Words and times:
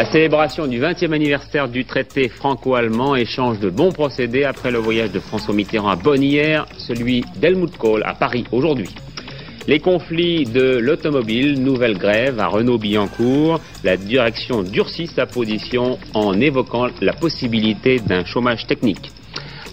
la 0.00 0.06
célébration 0.06 0.66
du 0.66 0.80
20e 0.80 1.12
anniversaire 1.12 1.68
du 1.68 1.84
traité 1.84 2.30
franco-allemand 2.30 3.16
échange 3.16 3.60
de 3.60 3.68
bons 3.68 3.92
procédés 3.92 4.44
après 4.44 4.70
le 4.70 4.78
voyage 4.78 5.12
de 5.12 5.20
François 5.20 5.52
Mitterrand 5.52 5.90
à 5.90 5.96
Bonn 5.96 6.22
hier, 6.22 6.64
celui 6.78 7.22
d'Helmut 7.36 7.76
Kohl 7.76 8.02
à 8.06 8.14
Paris 8.14 8.44
aujourd'hui. 8.50 8.88
Les 9.66 9.78
conflits 9.78 10.44
de 10.44 10.78
l'automobile, 10.78 11.62
nouvelle 11.62 11.98
grève 11.98 12.40
à 12.40 12.46
Renault-Billancourt, 12.46 13.60
la 13.84 13.98
direction 13.98 14.62
durcit 14.62 15.06
sa 15.06 15.26
position 15.26 15.98
en 16.14 16.40
évoquant 16.40 16.86
la 17.02 17.12
possibilité 17.12 17.98
d'un 17.98 18.24
chômage 18.24 18.66
technique. 18.66 19.12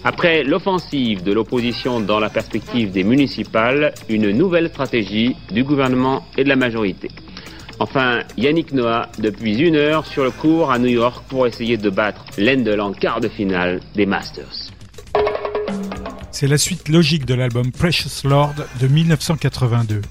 Après 0.04 0.44
l'offensive 0.44 1.22
de 1.22 1.32
l'opposition 1.32 2.00
dans 2.00 2.20
la 2.20 2.28
perspective 2.28 2.90
des 2.90 3.02
municipales, 3.02 3.94
une 4.10 4.30
nouvelle 4.32 4.68
stratégie 4.68 5.36
du 5.50 5.64
gouvernement 5.64 6.26
et 6.36 6.44
de 6.44 6.50
la 6.50 6.56
majorité. 6.56 7.08
Enfin, 7.80 8.24
Yannick 8.36 8.72
Noah, 8.72 9.08
depuis 9.18 9.56
une 9.60 9.76
heure 9.76 10.04
sur 10.04 10.24
le 10.24 10.32
cours 10.32 10.72
à 10.72 10.80
New 10.80 10.88
York 10.88 11.24
pour 11.28 11.46
essayer 11.46 11.76
de 11.76 11.90
battre 11.90 12.24
Lendl 12.36 12.80
en 12.80 12.92
quart 12.92 13.20
de 13.20 13.28
finale 13.28 13.80
des 13.94 14.04
Masters. 14.04 14.72
C'est 16.32 16.48
la 16.48 16.58
suite 16.58 16.88
logique 16.88 17.24
de 17.24 17.34
l'album 17.34 17.70
Precious 17.70 18.26
Lord 18.26 18.54
de 18.80 18.88
1982. 18.88 20.02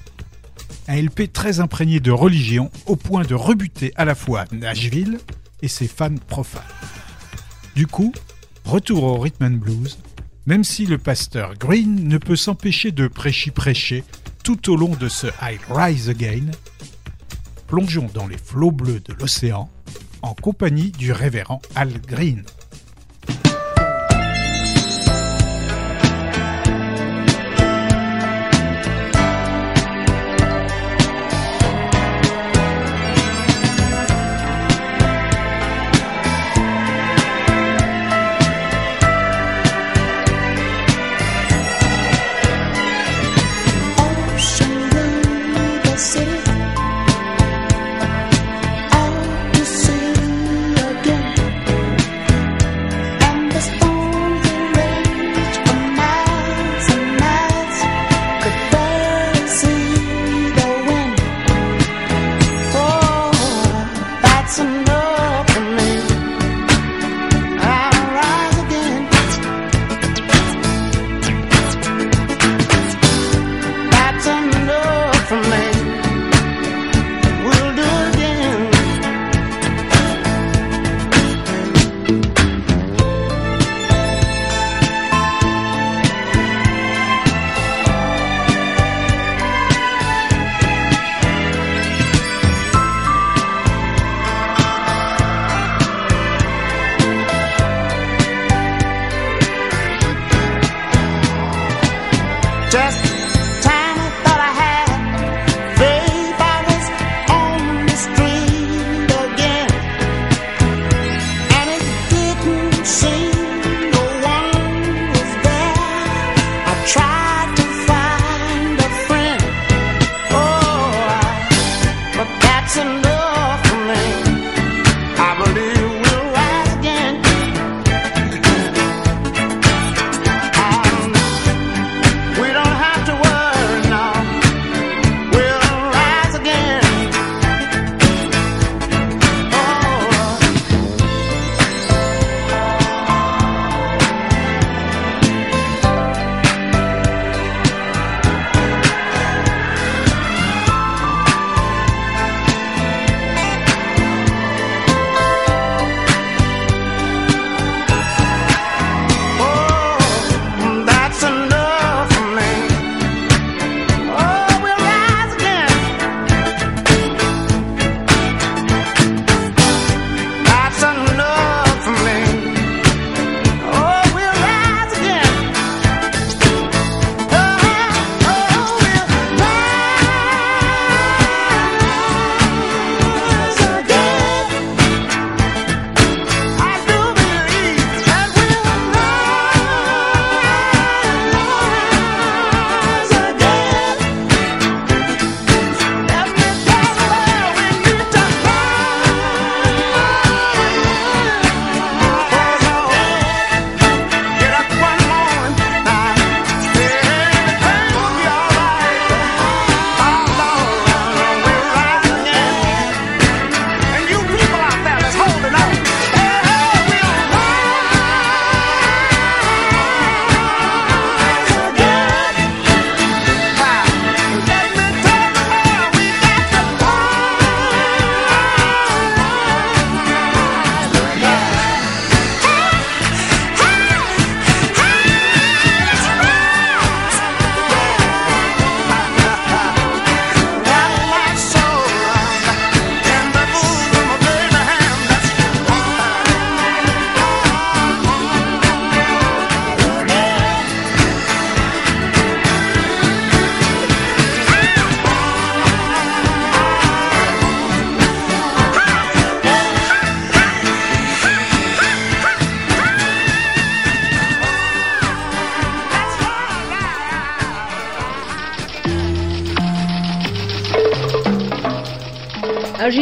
Un 0.88 1.02
LP 1.02 1.30
très 1.30 1.60
imprégné 1.60 2.00
de 2.00 2.10
religion 2.10 2.70
au 2.86 2.96
point 2.96 3.22
de 3.22 3.34
rebuter 3.34 3.92
à 3.96 4.06
la 4.06 4.14
fois 4.14 4.44
Nashville 4.50 5.18
et 5.60 5.68
ses 5.68 5.88
fans 5.88 6.14
profanes. 6.26 6.62
Du 7.74 7.86
coup, 7.86 8.14
retour 8.64 9.02
au 9.02 9.18
rhythm 9.18 9.44
and 9.44 9.58
blues, 9.58 9.98
même 10.46 10.64
si 10.64 10.86
le 10.86 10.96
pasteur 10.96 11.54
Green 11.54 12.08
ne 12.08 12.16
peut 12.16 12.36
s'empêcher 12.36 12.92
de 12.92 13.08
prêcher-prêcher 13.08 14.04
tout 14.42 14.72
au 14.72 14.76
long 14.76 14.96
de 14.96 15.08
ce 15.08 15.26
I 15.42 15.58
Rise 15.68 16.08
Again, 16.08 16.50
plongeons 17.68 18.08
dans 18.14 18.26
les 18.26 18.38
flots 18.38 18.72
bleus 18.72 19.00
de 19.00 19.12
l'océan 19.12 19.68
en 20.22 20.34
compagnie 20.34 20.90
du 20.90 21.12
révérend 21.12 21.60
Al 21.74 21.92
Green. 22.00 22.42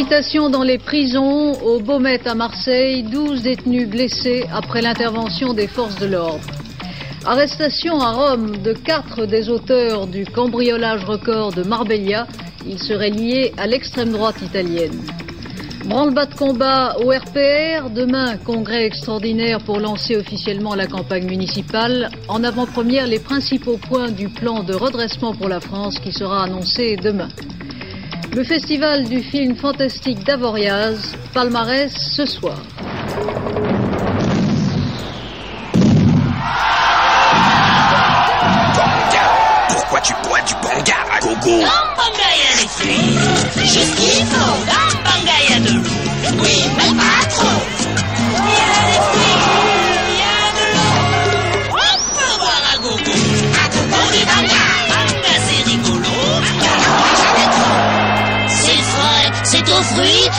Agitation 0.06 0.50
dans 0.50 0.62
les 0.62 0.78
prisons. 0.78 1.54
Au 1.64 1.80
Beaumet 1.80 2.28
à 2.28 2.36
Marseille, 2.36 3.02
12 3.02 3.42
détenus 3.42 3.88
blessés 3.88 4.44
après 4.52 4.80
l'intervention 4.80 5.52
des 5.52 5.66
forces 5.66 5.96
de 5.96 6.06
l'ordre. 6.06 6.46
Arrestation 7.24 7.98
à 8.00 8.12
Rome 8.12 8.58
de 8.58 8.72
quatre 8.72 9.26
des 9.26 9.48
auteurs 9.48 10.06
du 10.06 10.24
cambriolage 10.24 11.04
record 11.04 11.52
de 11.52 11.64
Marbella. 11.64 12.28
Ils 12.64 12.78
seraient 12.78 13.10
liés 13.10 13.52
à 13.56 13.66
l'extrême 13.66 14.12
droite 14.12 14.40
italienne. 14.42 15.02
Branle-bas 15.86 16.26
de 16.26 16.34
combat 16.36 16.96
au 17.04 17.10
RPR. 17.10 17.90
Demain, 17.90 18.36
congrès 18.36 18.84
extraordinaire 18.86 19.58
pour 19.58 19.80
lancer 19.80 20.16
officiellement 20.16 20.76
la 20.76 20.86
campagne 20.86 21.26
municipale. 21.26 22.10
En 22.28 22.44
avant-première, 22.44 23.08
les 23.08 23.18
principaux 23.18 23.76
points 23.76 24.12
du 24.12 24.28
plan 24.28 24.62
de 24.62 24.74
redressement 24.74 25.34
pour 25.34 25.48
la 25.48 25.58
France 25.58 25.98
qui 25.98 26.12
sera 26.12 26.44
annoncé 26.44 26.94
demain. 26.94 27.28
Le 28.34 28.44
festival 28.44 29.04
du 29.08 29.22
film 29.22 29.56
fantastique 29.56 30.24
d'Avoriaz, 30.24 31.16
palmarès 31.32 31.92
ce 31.92 32.26
soir. 32.26 32.58
Pourquoi 39.68 40.00
tu 40.00 40.12
bois 40.24 40.40
du 40.42 40.54
banga 40.54 40.94
à 41.12 41.20
gogo 41.20 41.34
Bangaya 41.44 42.50
les 42.60 42.68
filles, 42.68 43.18
c'est 43.52 43.64
juste 43.64 43.94
qu'il 43.96 44.24
faut. 44.26 44.56
Bangaya 45.04 45.60
de 45.60 45.74
l'eau, 45.74 46.42
oui, 46.42 46.64
mais 46.76 46.96
pas 46.96 47.28
trop. 47.30 48.05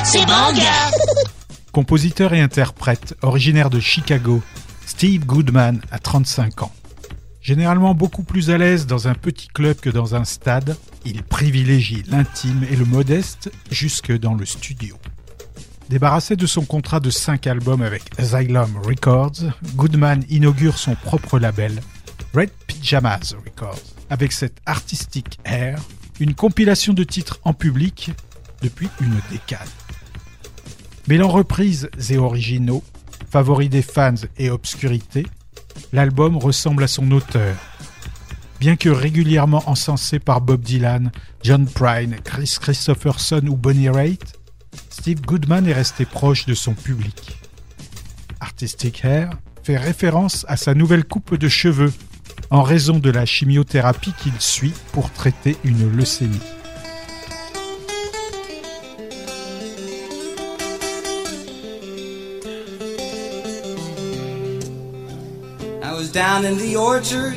C'est. 0.04 0.26
Compositeur 1.72 2.34
et 2.34 2.42
interprète, 2.42 3.16
originaire 3.22 3.70
de 3.70 3.80
Chicago, 3.80 4.42
Steve 4.86 5.26
Goodman 5.26 5.82
a 5.92 6.00
35 6.00 6.64
ans. 6.64 6.72
Généralement 7.42 7.94
beaucoup 7.94 8.24
plus 8.24 8.50
à 8.50 8.58
l'aise 8.58 8.88
dans 8.88 9.08
un 9.08 9.14
petit 9.14 9.48
club 9.48 9.78
que 9.78 9.90
dans 9.90 10.16
un 10.16 10.26
stade, 10.26 10.76
il 11.06 11.24
privilégie 11.24 12.04
l'intime 12.08 12.66
et 12.70 12.76
le 12.76 12.86
modeste 12.86 13.52
jusque 13.72 14.12
dans 14.18 14.34
le 14.34 14.46
studio. 14.46 14.98
Débarrassé 15.90 16.36
de 16.36 16.46
son 16.46 16.66
contrat 16.66 17.00
de 17.00 17.10
5 17.10 17.48
albums 17.48 17.82
avec 17.82 18.04
Asylum 18.18 18.78
Records, 18.84 19.44
Goodman 19.76 20.24
inaugure 20.30 20.78
son 20.78 20.96
propre 20.96 21.40
label, 21.40 21.82
Red 22.34 22.52
Pyjamas 22.68 23.34
Records, 23.46 23.80
avec 24.10 24.34
cet 24.34 24.58
artistic 24.66 25.40
air, 25.46 25.80
une 26.20 26.34
compilation 26.34 26.94
de 26.94 27.04
titres 27.04 27.40
en 27.44 27.54
public 27.54 28.12
depuis 28.62 28.90
une 29.00 29.20
décade. 29.32 29.70
Mêlant 31.08 31.30
reprises 31.30 31.90
et 32.10 32.18
originaux, 32.18 32.84
favoris 33.30 33.70
des 33.70 33.82
fans 33.82 34.14
et 34.38 34.50
obscurité, 34.50 35.26
l'album 35.94 36.36
ressemble 36.36 36.84
à 36.84 36.88
son 36.88 37.12
auteur. 37.12 37.56
Bien 38.60 38.76
que 38.76 38.90
régulièrement 38.90 39.64
encensé 39.68 40.20
par 40.20 40.42
Bob 40.42 40.62
Dylan, 40.62 41.12
John 41.44 41.66
Prine, 41.66 42.18
Chris 42.24 42.58
Christopherson 42.60 43.42
ou 43.48 43.56
Bonnie 43.56 43.90
Raitt, 43.90 44.22
Steve 44.90 45.22
Goodman 45.22 45.66
est 45.68 45.74
resté 45.74 46.06
proche 46.06 46.46
de 46.46 46.54
son 46.54 46.74
public. 46.74 47.38
Artistic 48.42 49.06
Hair 49.06 49.30
fait 49.64 49.78
référence 49.78 50.46
à 50.50 50.58
sa 50.58 50.74
nouvelle 50.74 51.06
coupe 51.06 51.36
de 51.36 51.48
cheveux 51.48 51.94
en 52.50 52.64
raison 52.64 53.00
de 53.00 53.10
la 53.10 53.26
chimiothérapie 53.26 54.14
qu'il 54.22 54.40
suit 54.40 54.74
pour 54.92 55.12
traiter 55.12 55.56
une 55.64 55.90
leucémie. 55.90 56.57
Was 66.08 66.14
down 66.14 66.46
in 66.46 66.58
the 66.58 66.76
orchard 66.76 67.34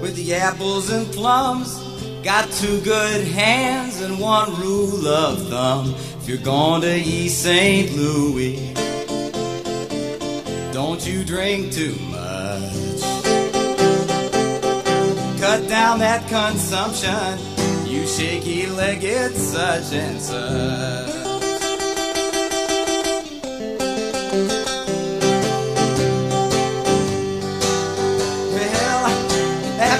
with 0.00 0.14
the 0.14 0.34
apples 0.34 0.90
and 0.90 1.06
plums. 1.12 1.78
Got 2.22 2.50
two 2.52 2.80
good 2.82 3.26
hands 3.26 4.00
and 4.02 4.20
one 4.20 4.54
rule 4.60 5.06
of 5.06 5.48
thumb. 5.48 5.94
If 6.20 6.28
you're 6.28 6.38
going 6.38 6.82
to 6.82 6.94
East 6.94 7.42
St. 7.42 7.90
Louis, 7.92 8.72
don't 10.72 11.04
you 11.04 11.24
drink 11.24 11.72
too 11.72 11.96
much. 12.10 13.00
Cut 15.40 15.68
down 15.68 15.98
that 15.98 16.24
consumption. 16.28 17.38
You 17.86 18.06
shaky 18.06 18.66
legged 18.66 19.34
such 19.34 19.92
and 19.92 20.20
such. 20.20 21.23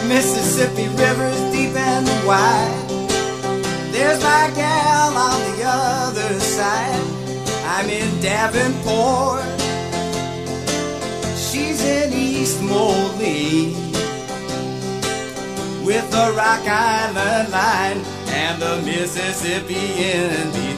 Mississippi 0.08 0.88
River's 0.88 1.40
deep 1.52 1.74
and 1.74 2.06
wide. 2.26 2.88
There's 3.90 4.22
my 4.22 4.50
gal 4.54 5.16
on 5.16 5.40
the 5.56 5.64
other 5.64 6.40
side. 6.40 7.02
I'm 7.64 7.88
in 7.88 8.20
Davenport. 8.20 9.44
She's 11.36 11.82
in 11.84 12.12
East 12.12 12.62
Moline. 12.62 13.74
With 15.84 16.10
the 16.10 16.32
Rock 16.36 16.66
Island 16.66 17.50
line 17.50 17.98
and 18.28 18.60
the 18.60 18.82
Mississippi 18.82 19.74
in 19.74 20.50
between. 20.50 20.73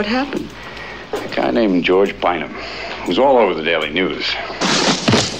What 0.00 0.08
happened? 0.08 0.48
A 1.12 1.28
guy 1.36 1.50
named 1.50 1.84
George 1.84 2.18
Bynum, 2.22 2.48
who's 3.04 3.18
all 3.18 3.36
over 3.36 3.52
the 3.52 3.62
Daily 3.62 3.90
News. 3.90 4.24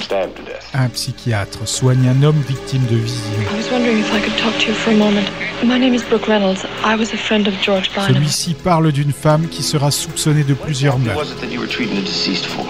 Stabbed 0.04 0.36
to 0.36 0.42
death. 0.42 0.68
Un 0.74 0.90
psychiatre 0.90 1.66
soigne 1.66 2.06
un 2.06 2.22
homme 2.22 2.42
victime 2.46 2.84
de 2.84 2.96
vision. 2.96 3.24
I 3.50 3.56
was 3.56 3.70
wondering 3.72 3.96
if 4.00 4.12
I 4.12 4.20
could 4.20 4.36
talk 4.36 4.52
to 4.60 4.66
you 4.66 4.74
for 4.74 4.90
a 4.90 4.96
moment. 4.98 5.30
My 5.64 5.78
name 5.78 5.94
is 5.94 6.02
Brooke 6.02 6.28
Reynolds. 6.28 6.66
I 6.84 6.94
was 6.94 7.10
a 7.14 7.16
friend 7.16 7.48
of 7.48 7.54
George 7.62 7.88
Bynum. 7.94 8.12
Celui-ci 8.16 8.52
parle 8.52 8.92
d'une 8.92 9.12
femme 9.14 9.48
qui 9.48 9.62
sera 9.62 9.90
soupçonnée 9.90 10.44
de 10.44 10.52
plusieurs 10.52 10.96
What 10.96 11.04
meurtres. 11.06 11.20
was 11.22 11.30
it 11.32 11.40
that 11.40 11.50
you 11.50 11.58
were 11.58 11.66
treating 11.66 11.96
the 11.96 12.02
deceased 12.04 12.44
for? 12.44 12.66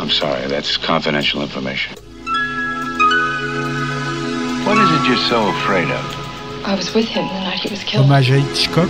I'm 0.00 0.10
sorry, 0.10 0.46
that's 0.46 0.76
confidential 0.78 1.42
information. 1.42 1.92
What 4.64 4.78
is 4.78 4.88
it 4.92 5.08
you're 5.08 5.28
so 5.28 5.48
afraid 5.48 5.90
of? 5.90 6.68
I 6.68 6.76
was 6.76 6.94
with 6.94 7.08
him 7.08 7.26
the 7.26 7.40
night 7.40 7.58
he 7.58 7.68
was 7.68 7.82
killed. 7.82 8.04
Hommage 8.06 8.30
à 8.30 8.36
Hitchcock, 8.38 8.88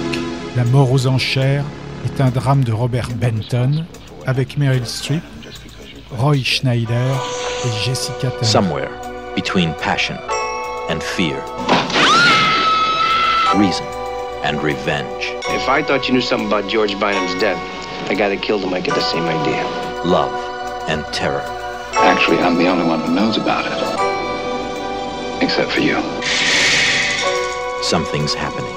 La 0.54 0.64
mort 0.64 0.92
aux 0.92 1.06
enchères 1.06 1.64
est 2.04 2.20
un 2.20 2.30
drame 2.30 2.64
de 2.64 2.72
Robert 2.72 3.08
Benton 3.16 3.84
avec 4.26 4.56
Meryl 4.58 4.86
Streep, 4.86 5.22
Roy 6.10 6.42
Schneider 6.44 7.14
et 7.64 7.84
Jessica 7.84 8.30
Tanner. 8.30 8.44
Somewhere 8.44 8.90
between 9.34 9.72
passion 9.74 10.16
and 10.88 11.00
fear, 11.02 11.36
reason 13.56 13.86
and 14.44 14.62
revenge, 14.62 15.32
If 15.54 15.68
I 15.68 15.82
thought 15.82 16.08
you 16.08 16.14
knew 16.14 16.20
something 16.20 16.48
about 16.48 16.68
George 16.68 16.94
Bynum's 16.96 17.38
death, 17.40 17.58
the 18.08 18.14
guy 18.14 18.28
that 18.28 18.42
killed 18.42 18.62
him 18.62 18.70
might 18.70 18.84
get 18.84 18.94
the 18.94 19.00
same 19.00 19.24
idea. 19.24 19.64
love 20.04 20.32
and 20.88 21.04
terror. 21.12 21.44
Actually, 21.94 22.38
I'm 22.38 22.56
the 22.58 22.66
only 22.68 22.86
one 22.86 23.00
who 23.00 23.14
knows 23.14 23.36
about 23.36 23.64
it. 23.66 25.42
Except 25.42 25.70
for 25.70 25.80
you. 25.80 25.96
something's 27.82 28.32
happening. 28.34 28.74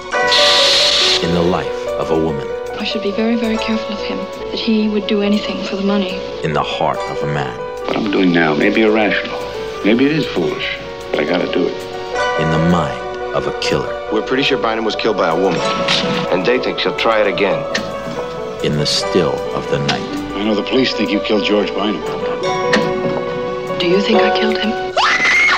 In 1.24 1.34
the 1.34 1.41
life 1.41 1.88
of 2.00 2.12
a 2.12 2.17
woman. 2.17 2.54
I 2.77 2.84
should 2.84 3.03
be 3.03 3.12
very, 3.12 3.36
very 3.36 3.58
careful 3.58 3.96
of 3.96 4.01
him, 4.01 4.17
that 4.51 4.60
he 4.60 4.89
would 4.89 5.08
do 5.08 5.22
anything 5.22 5.63
for 5.63 5.75
the 5.77 5.84
money. 5.84 6.20
In 6.44 6.53
the 6.53 6.62
heart 6.62 6.98
of 7.10 7.24
a 7.24 7.34
man. 7.34 7.58
What 7.88 7.96
I'm 7.96 8.12
doing 8.12 8.34
now 8.34 8.53
may 8.53 8.70
be 8.70 8.82
irrational. 8.82 9.39
Maybe 9.86 10.05
it 10.05 10.12
is 10.12 10.25
foolish, 10.27 10.77
but 11.10 11.20
I 11.20 11.24
gotta 11.24 11.51
do 11.51 11.67
it. 11.67 11.75
In 12.41 12.51
the 12.51 12.70
mind 12.70 13.01
of 13.34 13.48
a 13.48 13.58
killer. 13.60 14.10
We're 14.12 14.22
pretty 14.22 14.44
sure 14.44 14.58
Bynum 14.58 14.84
was 14.84 14.96
killed 14.96 15.15
by 15.15 15.29
a 15.29 15.36
woman. 15.36 15.62
And 16.32 16.46
they 16.46 16.60
think 16.60 16.79
she'll 16.79 16.98
try 16.98 17.22
it 17.22 17.27
again. 17.34 17.63
In 18.63 18.77
the 18.77 18.86
still 18.86 19.36
of 19.55 19.70
the 19.72 19.79
night. 19.79 20.36
I 20.36 20.44
know 20.44 20.53
the 20.53 20.63
police 20.63 20.94
think 20.94 21.12
you 21.12 21.22
killed 21.22 21.46
George 21.46 21.70
Bynum. 21.70 22.01
Do 23.79 23.88
you 23.88 24.01
think 24.01 24.22
I 24.22 24.38
killed 24.38 24.58
him? 24.58 24.94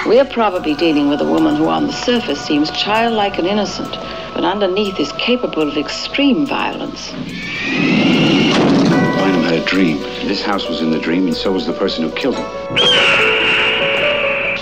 We're 0.07 0.25
probably 0.25 0.75
dealing 0.75 1.09
with 1.09 1.21
a 1.21 1.25
woman 1.25 1.55
who 1.55 1.67
on 1.67 1.87
the 1.87 1.93
surface 1.93 2.39
seems 2.39 2.69
childlike 2.71 3.37
and 3.39 3.47
innocent, 3.47 3.95
but 4.37 4.45
underneath 4.45 4.99
is 4.99 5.11
capable 5.13 5.67
of 5.67 5.77
extreme 5.77 6.45
violence. 6.45 7.11
Bynum 7.11 7.31
had 9.41 9.55
a 9.55 9.65
dream. 9.65 9.97
This 10.27 10.43
house 10.43 10.69
was 10.69 10.79
in 10.79 10.91
the 10.91 10.99
dream, 10.99 11.25
and 11.25 11.35
so 11.35 11.51
was 11.51 11.65
the 11.65 11.73
person 11.73 12.03
who 12.03 12.15
killed 12.15 12.35
him. 12.35 12.45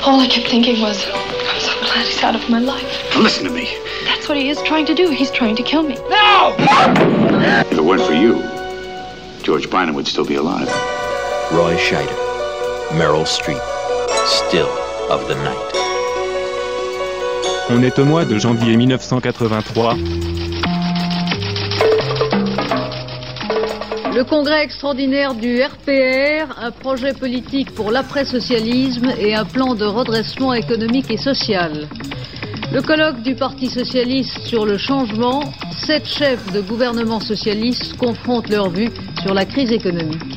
All 0.05 0.21
I 0.21 0.29
kept 0.31 0.47
thinking 0.47 0.79
was, 0.79 1.05
I'm 1.11 1.59
so 1.59 1.77
glad 1.81 2.05
he's 2.05 2.23
out 2.23 2.35
of 2.35 2.49
my 2.49 2.59
life. 2.59 3.05
Now 3.13 3.19
listen 3.19 3.43
to 3.43 3.51
me. 3.51 3.77
That's 4.05 4.29
what 4.29 4.37
he 4.37 4.47
is 4.47 4.61
trying 4.61 4.85
to 4.85 4.95
do. 4.95 5.09
He's 5.09 5.29
trying 5.29 5.57
to 5.57 5.63
kill 5.63 5.83
me. 5.83 5.95
No! 6.07 6.55
If 6.57 7.73
it 7.73 7.83
weren't 7.83 8.03
for 8.03 8.13
you, 8.13 8.41
George 9.43 9.69
Bynum 9.69 9.93
would 9.95 10.07
still 10.07 10.25
be 10.25 10.35
alive. 10.35 10.69
Roy 11.51 11.75
Scheider. 11.75 12.15
Meryl 12.91 13.25
Streep. 13.25 13.59
Still 14.25 14.69
of 15.11 15.27
the 15.27 15.35
night. 15.35 15.84
On 17.67 17.81
est 17.81 17.97
au 17.97 18.05
mois 18.05 18.25
de 18.25 18.37
janvier 18.37 18.77
1983. 18.77 19.95
Le 24.13 24.23
congrès 24.23 24.63
extraordinaire 24.63 25.33
du 25.33 25.61
RPR, 25.61 26.59
un 26.61 26.71
projet 26.71 27.13
politique 27.13 27.73
pour 27.73 27.91
l'après-socialisme 27.91 29.09
et 29.19 29.33
un 29.33 29.45
plan 29.45 29.73
de 29.73 29.85
redressement 29.85 30.53
économique 30.53 31.09
et 31.09 31.17
social. 31.17 31.87
Le 32.71 32.81
colloque 32.83 33.21
du 33.23 33.33
Parti 33.33 33.67
socialiste 33.67 34.39
sur 34.45 34.65
le 34.65 34.77
changement, 34.77 35.41
sept 35.85 36.05
chefs 36.05 36.51
de 36.53 36.61
gouvernement 36.61 37.19
socialistes 37.19 37.97
confrontent 37.97 38.49
leurs 38.49 38.69
vues 38.69 38.91
sur 39.23 39.33
la 39.33 39.45
crise 39.45 39.71
économique. 39.71 40.34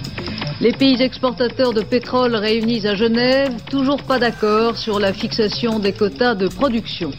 Les 0.61 0.73
pays 0.73 1.00
exportateurs 1.00 1.73
de 1.73 1.83
pétrole 1.83 2.35
réunis 2.35 2.85
à 2.85 2.97
Genève, 2.97 3.55
toujours 3.71 4.03
pas 4.03 4.19
d'accord 4.19 4.77
sur 4.77 4.99
la 4.99 5.12
fixation 5.12 5.79
des 5.79 5.93
quotas 5.93 6.35
de 6.35 6.49
production. 6.49 7.12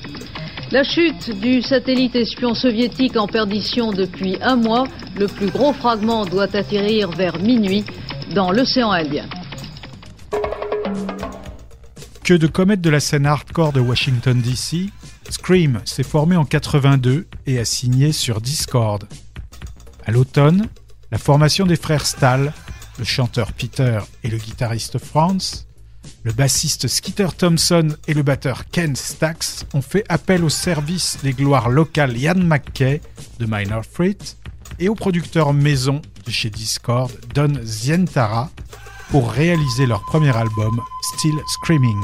La 0.72 0.84
chute 0.84 1.32
du 1.40 1.62
satellite 1.62 2.18
espion 2.18 2.54
soviétique 2.54 3.16
en 3.16 3.28
perdition 3.28 3.94
depuis 3.94 4.38
un 4.42 4.58
mois, 4.58 4.84
le 5.18 5.28
plus 5.28 5.50
gros 5.50 5.72
fragment 5.72 6.26
doit 6.26 6.54
atterrir 6.54 7.12
vers 7.12 7.40
minuit 7.40 7.86
dans 8.36 8.52
l'océan 8.52 8.92
Indien. 8.92 9.30
Que 12.26 12.34
de 12.34 12.48
comètes 12.48 12.82
de 12.82 12.90
la 12.90 13.00
scène 13.00 13.26
hardcore 13.26 13.72
de 13.72 13.80
Washington 13.80 14.42
DC, 14.42 14.92
Scream 15.30 15.80
s'est 15.86 16.04
formé 16.04 16.36
en 16.36 16.44
82 16.44 17.26
et 17.48 17.58
a 17.58 17.64
signé 17.64 18.12
sur 18.12 18.42
Discord. 18.42 19.08
À 20.06 20.12
l'automne, 20.12 20.68
la 21.10 21.18
formation 21.18 21.66
des 21.66 21.78
frères 21.78 22.06
Stahl, 22.06 22.54
le 23.00 23.06
chanteur 23.06 23.54
Peter 23.54 24.00
et 24.24 24.28
le 24.28 24.38
guitariste 24.38 25.00
Franz, 25.00 25.66
le 26.24 26.34
bassiste 26.34 26.88
Skeeter 26.88 27.30
Thompson 27.38 27.96
et 28.08 28.14
le 28.14 28.24
batteur 28.24 28.66
Ken 28.70 28.96
Stax 28.96 29.66
ont 29.74 29.82
fait 29.82 30.04
appel 30.10 30.44
au 30.44 30.50
service 30.50 31.18
des 31.24 31.34
gloires 31.34 31.70
locales 31.70 32.18
Ian 32.18 32.36
McKay 32.36 33.02
de 33.40 33.46
Minor 33.46 33.88
Threat 33.88 34.38
et 34.80 34.90
au 34.90 34.96
producteur 34.96 35.54
maison 35.54 36.02
de 36.26 36.32
chez 36.32 36.50
Discord 36.50 37.12
Don 37.34 37.54
Zientara 37.64 38.50
pour 39.10 39.32
réaliser 39.32 39.86
leur 39.86 40.04
premier 40.06 40.36
album 40.36 40.82
Still 41.16 41.36
Screaming. 41.48 42.04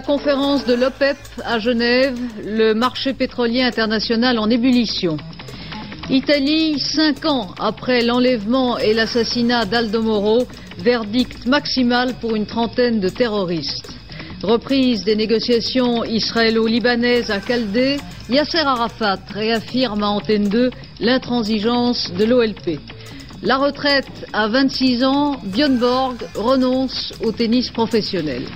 La 0.00 0.06
conférence 0.06 0.64
de 0.64 0.72
l'OPEP 0.72 1.18
à 1.44 1.58
Genève, 1.58 2.18
le 2.42 2.72
marché 2.72 3.12
pétrolier 3.12 3.60
international 3.60 4.38
en 4.38 4.48
ébullition. 4.48 5.18
Italie, 6.08 6.78
cinq 6.78 7.26
ans 7.26 7.48
après 7.58 8.00
l'enlèvement 8.00 8.78
et 8.78 8.94
l'assassinat 8.94 9.66
d'Aldo 9.66 10.00
Moro, 10.00 10.46
verdict 10.78 11.44
maximal 11.44 12.14
pour 12.18 12.34
une 12.34 12.46
trentaine 12.46 12.98
de 13.00 13.10
terroristes. 13.10 13.92
Reprise 14.42 15.04
des 15.04 15.16
négociations 15.16 16.02
israélo-libanaises 16.02 17.30
à 17.30 17.40
Caldé, 17.40 17.98
Yasser 18.30 18.60
Arafat 18.60 19.18
réaffirme 19.34 20.02
à 20.02 20.08
Antenne 20.08 20.48
2 20.48 20.70
l'intransigeance 21.00 22.10
de 22.14 22.24
l'OLP. 22.24 22.80
La 23.42 23.58
retraite 23.58 24.26
à 24.32 24.48
26 24.48 25.04
ans, 25.04 25.36
Björn 25.44 25.76
Borg 25.76 26.16
renonce 26.36 27.12
au 27.22 27.32
tennis 27.32 27.68
professionnel. 27.70 28.46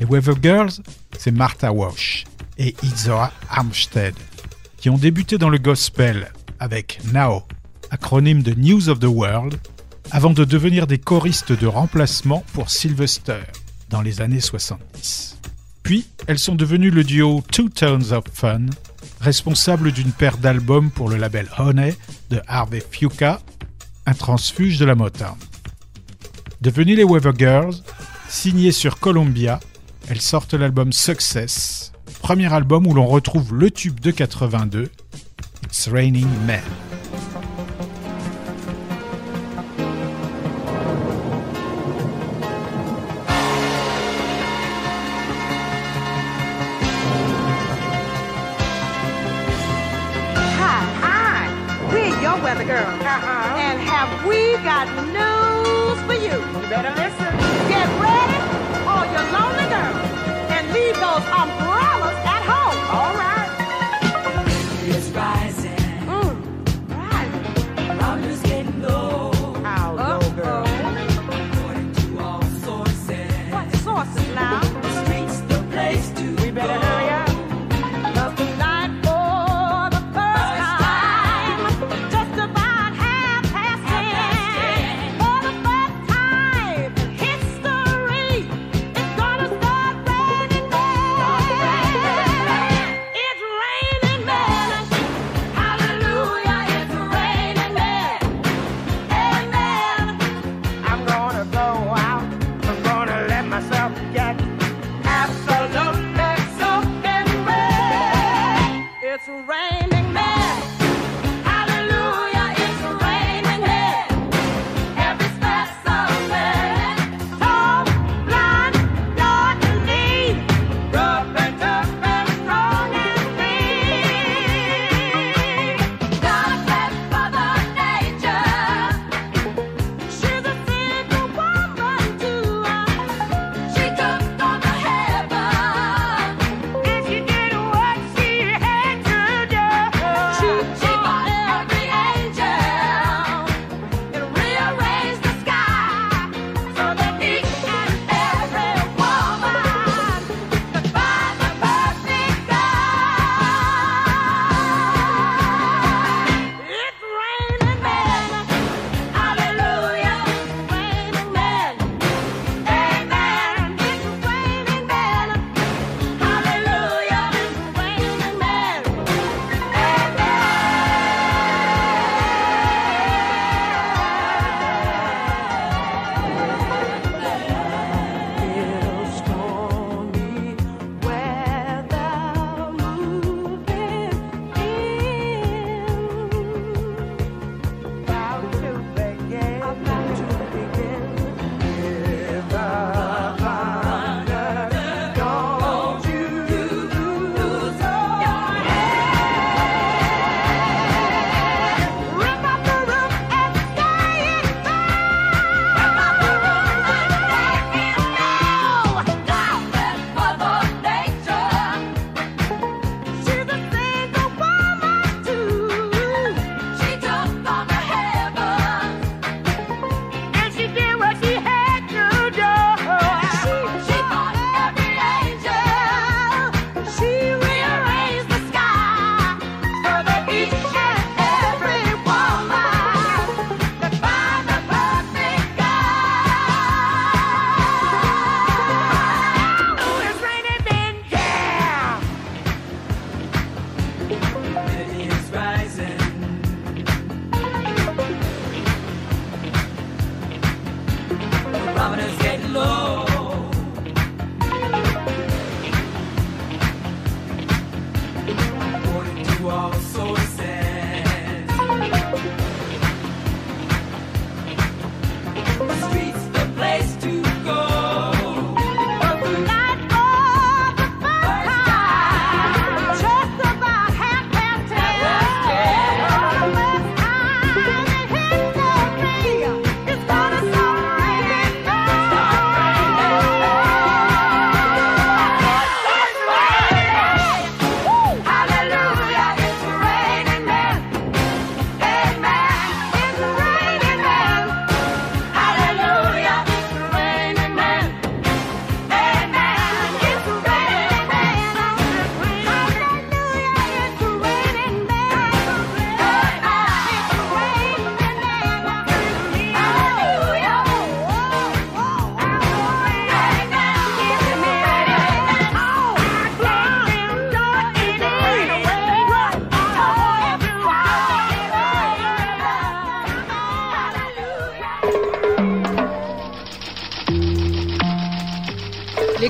Les 0.00 0.06
Weather 0.06 0.36
Girls, 0.42 0.80
c'est 1.18 1.30
Martha 1.30 1.70
Wash 1.72 2.24
et 2.56 2.74
Izoa 2.82 3.30
Armstead, 3.50 4.14
qui 4.78 4.88
ont 4.88 4.96
débuté 4.96 5.36
dans 5.36 5.50
le 5.50 5.58
gospel 5.58 6.32
avec 6.58 7.00
Now, 7.12 7.42
acronyme 7.90 8.42
de 8.42 8.54
News 8.54 8.88
of 8.88 8.98
the 8.98 9.04
World, 9.04 9.58
avant 10.10 10.30
de 10.30 10.44
devenir 10.44 10.86
des 10.86 10.96
choristes 10.96 11.52
de 11.52 11.66
remplacement 11.66 12.42
pour 12.54 12.70
Sylvester 12.70 13.40
dans 13.90 14.00
les 14.00 14.22
années 14.22 14.40
70. 14.40 15.38
Puis, 15.82 16.06
elles 16.26 16.38
sont 16.38 16.54
devenues 16.54 16.90
le 16.90 17.04
duo 17.04 17.42
Two 17.52 17.68
Tones 17.68 18.12
of 18.12 18.24
Fun, 18.32 18.66
responsable 19.20 19.92
d'une 19.92 20.12
paire 20.12 20.38
d'albums 20.38 20.90
pour 20.90 21.10
le 21.10 21.16
label 21.16 21.46
Honey 21.58 21.94
de 22.30 22.40
Harvey 22.46 22.82
Fuca, 22.90 23.42
un 24.06 24.14
transfuge 24.14 24.78
de 24.78 24.86
la 24.86 24.94
Motown. 24.94 25.36
Devenues 26.62 26.96
les 26.96 27.04
Weather 27.04 27.36
Girls, 27.36 27.74
signées 28.30 28.72
sur 28.72 28.98
Columbia, 28.98 29.60
elles 30.10 30.20
sortent 30.20 30.54
l'album 30.54 30.92
Success, 30.92 31.92
premier 32.20 32.52
album 32.52 32.84
où 32.84 32.94
l'on 32.94 33.06
retrouve 33.06 33.54
le 33.54 33.70
tube 33.70 34.00
de 34.00 34.10
82, 34.10 34.90
It's 35.62 35.86
Raining 35.86 36.26
Men. 36.46 36.60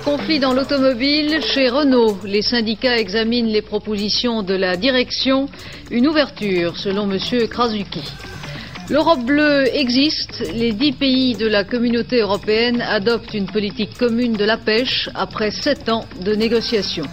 Les 0.00 0.06
conflits 0.12 0.40
dans 0.40 0.54
l'automobile, 0.54 1.42
chez 1.42 1.68
Renault, 1.68 2.16
les 2.24 2.40
syndicats 2.40 2.96
examinent 2.96 3.50
les 3.50 3.60
propositions 3.60 4.42
de 4.42 4.54
la 4.54 4.78
direction. 4.78 5.46
Une 5.90 6.08
ouverture, 6.08 6.78
selon 6.78 7.10
M. 7.10 7.18
Krasuki. 7.48 8.02
L'Europe 8.88 9.22
bleue 9.26 9.66
existe. 9.76 10.42
Les 10.54 10.72
dix 10.72 10.92
pays 10.92 11.34
de 11.34 11.46
la 11.46 11.64
communauté 11.64 12.20
européenne 12.20 12.80
adoptent 12.80 13.34
une 13.34 13.44
politique 13.44 13.98
commune 13.98 14.32
de 14.32 14.44
la 14.46 14.56
pêche 14.56 15.10
après 15.14 15.50
sept 15.50 15.90
ans 15.90 16.06
de 16.24 16.34
négociations. 16.34 17.06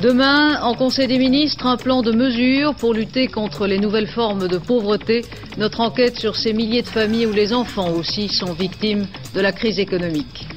Demain, 0.00 0.62
en 0.62 0.72
Conseil 0.72 1.08
des 1.08 1.18
ministres, 1.18 1.66
un 1.66 1.76
plan 1.76 2.00
de 2.00 2.12
mesures 2.12 2.74
pour 2.74 2.94
lutter 2.94 3.26
contre 3.26 3.66
les 3.66 3.78
nouvelles 3.78 4.08
formes 4.08 4.48
de 4.48 4.56
pauvreté. 4.56 5.26
Notre 5.58 5.82
enquête 5.82 6.18
sur 6.18 6.36
ces 6.36 6.54
milliers 6.54 6.82
de 6.82 6.88
familles 6.88 7.26
où 7.26 7.34
les 7.34 7.52
enfants 7.52 7.90
aussi 7.90 8.28
sont 8.28 8.54
victimes 8.54 9.06
de 9.34 9.42
la 9.42 9.52
crise 9.52 9.78
économique. 9.78 10.48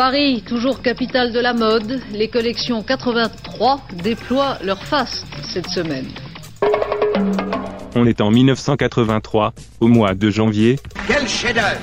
Paris, 0.00 0.42
toujours 0.48 0.80
capitale 0.80 1.30
de 1.30 1.40
la 1.40 1.52
mode, 1.52 2.00
les 2.10 2.28
collections 2.28 2.82
83 2.82 3.82
déploient 4.02 4.56
leur 4.64 4.82
faste 4.82 5.26
cette 5.42 5.68
semaine. 5.68 6.08
On 7.94 8.06
est 8.06 8.22
en 8.22 8.30
1983, 8.30 9.52
au 9.80 9.88
mois 9.88 10.14
de 10.14 10.30
janvier. 10.30 10.78
Quel 11.06 11.28
chef-d'œuvre 11.28 11.82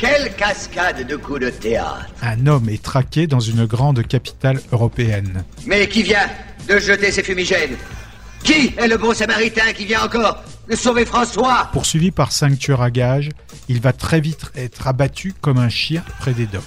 Quelle 0.00 0.34
cascade 0.34 1.06
de 1.06 1.14
coups 1.14 1.42
de 1.42 1.50
théâtre 1.50 2.08
Un 2.20 2.48
homme 2.48 2.68
est 2.68 2.82
traqué 2.82 3.28
dans 3.28 3.38
une 3.38 3.64
grande 3.64 4.04
capitale 4.04 4.58
européenne. 4.72 5.44
Mais 5.64 5.86
qui 5.86 6.02
vient 6.02 6.28
de 6.68 6.80
jeter 6.80 7.12
ses 7.12 7.22
fumigènes 7.22 7.76
Qui 8.44 8.74
est 8.76 8.88
le 8.88 8.96
bon 8.96 9.14
samaritain 9.14 9.72
qui 9.72 9.84
vient 9.84 10.02
encore 10.04 10.42
de 10.68 10.74
sauver 10.74 11.06
François? 11.06 11.68
Poursuivi 11.72 12.10
par 12.10 12.32
cinq 12.32 12.58
tueurs 12.58 12.82
à 12.82 12.90
gages, 12.90 13.30
il 13.68 13.80
va 13.80 13.92
très 13.92 14.20
vite 14.20 14.46
être 14.56 14.88
abattu 14.88 15.32
comme 15.40 15.58
un 15.58 15.68
chien 15.68 16.02
près 16.18 16.32
des 16.32 16.46
docks. 16.46 16.62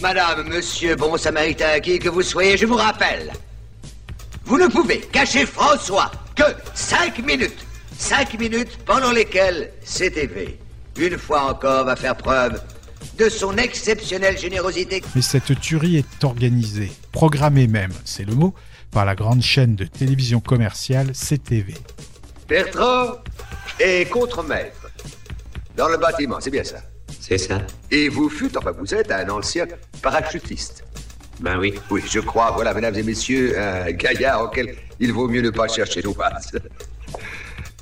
Madame, 0.00 0.48
monsieur, 0.48 0.94
bon 0.94 1.16
samaritain, 1.16 1.80
qui 1.80 1.98
que 1.98 2.08
vous 2.08 2.22
soyez, 2.22 2.56
je 2.56 2.66
vous 2.66 2.76
rappelle. 2.76 3.32
Vous 4.44 4.56
ne 4.56 4.68
pouvez 4.68 5.00
cacher 5.00 5.44
François 5.46 6.12
que 6.36 6.44
cinq 6.74 7.18
minutes. 7.26 7.66
Cinq 7.98 8.38
minutes 8.38 8.78
pendant 8.86 9.10
lesquelles 9.10 9.72
CTV, 9.84 10.56
une 10.96 11.18
fois 11.18 11.50
encore, 11.50 11.86
va 11.86 11.96
faire 11.96 12.14
preuve 12.14 12.62
de 13.18 13.28
son 13.28 13.56
exceptionnelle 13.56 14.38
générosité. 14.38 15.02
Mais 15.16 15.22
cette 15.22 15.60
tuerie 15.60 15.96
est 15.96 16.24
organisée, 16.24 16.92
programmée 17.10 17.66
même, 17.66 17.92
c'est 18.04 18.24
le 18.24 18.34
mot, 18.34 18.54
par 18.98 19.04
la 19.04 19.14
grande 19.14 19.42
chaîne 19.42 19.76
de 19.76 19.84
télévision 19.84 20.40
commerciale 20.40 21.12
CTV. 21.12 21.72
Bertrand 22.48 23.18
est 23.78 24.10
contremaître. 24.10 24.90
Dans 25.76 25.86
le 25.86 25.98
bâtiment, 25.98 26.38
c'est 26.40 26.50
bien 26.50 26.64
ça. 26.64 26.78
C'est 27.20 27.38
ça. 27.38 27.60
Et 27.92 28.08
vous 28.08 28.28
fûtes, 28.28 28.56
enfin 28.56 28.72
vous 28.72 28.92
êtes 28.92 29.12
un 29.12 29.28
ancien 29.28 29.66
parachutiste. 30.02 30.82
Ben 31.38 31.60
oui. 31.60 31.74
Oui, 31.92 32.02
je 32.10 32.18
crois, 32.18 32.50
voilà, 32.50 32.74
mesdames 32.74 32.96
et 32.96 33.04
messieurs, 33.04 33.56
un 33.56 33.92
gaillard 33.92 34.42
auquel 34.42 34.74
il 34.98 35.12
vaut 35.12 35.28
mieux 35.28 35.42
ne 35.42 35.50
pas 35.50 35.68
chercher 35.68 36.02
d'ouvrage. 36.02 36.46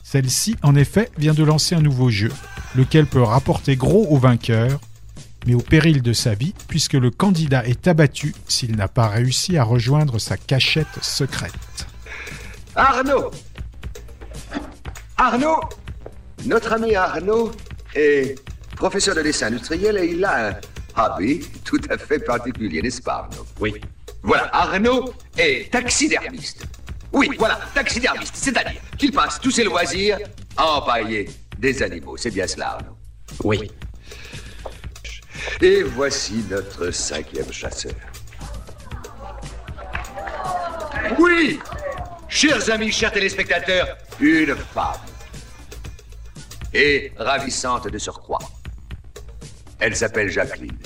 Celle-ci, 0.02 0.56
en 0.62 0.74
effet, 0.74 1.08
vient 1.16 1.32
de 1.32 1.44
lancer 1.44 1.74
un 1.74 1.80
nouveau 1.80 2.10
jeu, 2.10 2.30
lequel 2.76 3.06
peut 3.06 3.22
rapporter 3.22 3.76
gros 3.76 4.06
au 4.10 4.18
vainqueur, 4.18 4.80
mais 5.46 5.54
au 5.54 5.60
péril 5.60 6.02
de 6.02 6.12
sa 6.12 6.34
vie, 6.34 6.54
puisque 6.68 6.94
le 6.94 7.10
candidat 7.10 7.64
est 7.66 7.86
abattu 7.86 8.34
s'il 8.48 8.76
n'a 8.76 8.88
pas 8.88 9.08
réussi 9.08 9.56
à 9.56 9.64
rejoindre 9.64 10.18
sa 10.18 10.36
cachette 10.36 10.86
secrète. 11.00 11.52
Arnaud 12.74 13.30
Arnaud 15.16 15.60
Notre 16.44 16.72
ami 16.74 16.94
Arnaud 16.94 17.52
est 17.94 18.38
professeur 18.74 19.14
de 19.14 19.22
dessin 19.22 19.46
industriel 19.46 19.96
et 19.98 20.06
il 20.12 20.24
a 20.24 20.48
un 20.48 20.54
hobby 20.96 21.40
tout 21.64 21.80
à 21.88 21.96
fait 21.96 22.18
particulier, 22.18 22.82
n'est-ce 22.82 23.00
pas, 23.00 23.28
Arnaud? 23.30 23.46
Oui. 23.60 23.74
Voilà, 24.22 24.50
Arnaud 24.54 25.14
est 25.38 25.70
taxidermiste. 25.70 26.66
Oui, 27.12 27.30
voilà, 27.38 27.60
taxidermiste, 27.72 28.34
c'est-à-dire 28.36 28.80
qu'il 28.98 29.12
passe 29.12 29.40
tous 29.40 29.52
ses 29.52 29.64
loisirs 29.64 30.18
à 30.56 30.66
empailler 30.78 31.30
des 31.58 31.82
animaux. 31.82 32.16
C'est 32.16 32.32
bien 32.32 32.46
cela, 32.46 32.72
Arnaud? 32.72 32.96
Oui. 33.44 33.70
Et 35.60 35.82
voici 35.82 36.44
notre 36.50 36.90
cinquième 36.90 37.52
chasseur. 37.52 37.92
Oui 41.18 41.58
Chers 42.28 42.70
amis, 42.70 42.92
chers 42.92 43.12
téléspectateurs, 43.12 43.96
une 44.20 44.54
femme. 44.56 44.94
Et 46.74 47.12
ravissante 47.16 47.88
de 47.88 47.98
surcroît. 47.98 48.40
Elle 49.78 49.96
s'appelle 49.96 50.28
Jacqueline. 50.28 50.76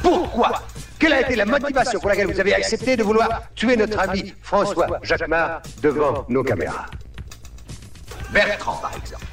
Pourquoi? 0.00 0.62
Quelle 0.98 1.12
a 1.12 1.20
été 1.20 1.36
la 1.36 1.44
motivation 1.44 2.00
pour 2.00 2.08
laquelle 2.08 2.32
vous 2.32 2.40
avez 2.40 2.54
accepté 2.54 2.96
de 2.96 3.02
vouloir 3.02 3.42
tuer 3.54 3.76
notre 3.76 3.98
ami 3.98 4.34
François 4.42 5.00
Jacquemart 5.02 5.62
devant 5.82 6.24
nos 6.28 6.42
caméras? 6.42 6.86
Bertrand, 8.32 8.76
par 8.76 8.96
exemple. 8.96 9.26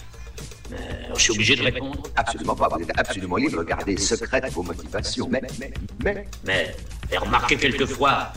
Euh, 0.72 0.76
je 1.16 1.22
suis 1.22 1.32
obligé 1.32 1.56
de 1.56 1.64
répondre. 1.64 2.04
Absolument 2.16 2.56
pas, 2.56 2.70
vous 2.70 2.82
êtes 2.82 2.98
absolument 2.98 3.38
libre, 3.38 3.64
gardez 3.64 3.98
secrètes 3.98 4.52
vos 4.52 4.64
motivations. 4.64 5.28
Mais, 5.30 5.42
mais, 5.60 5.74
mais... 6.04 6.28
Mais, 6.46 6.76
et 7.12 7.18
remarquez 7.18 7.58
quelquefois, 7.58 8.32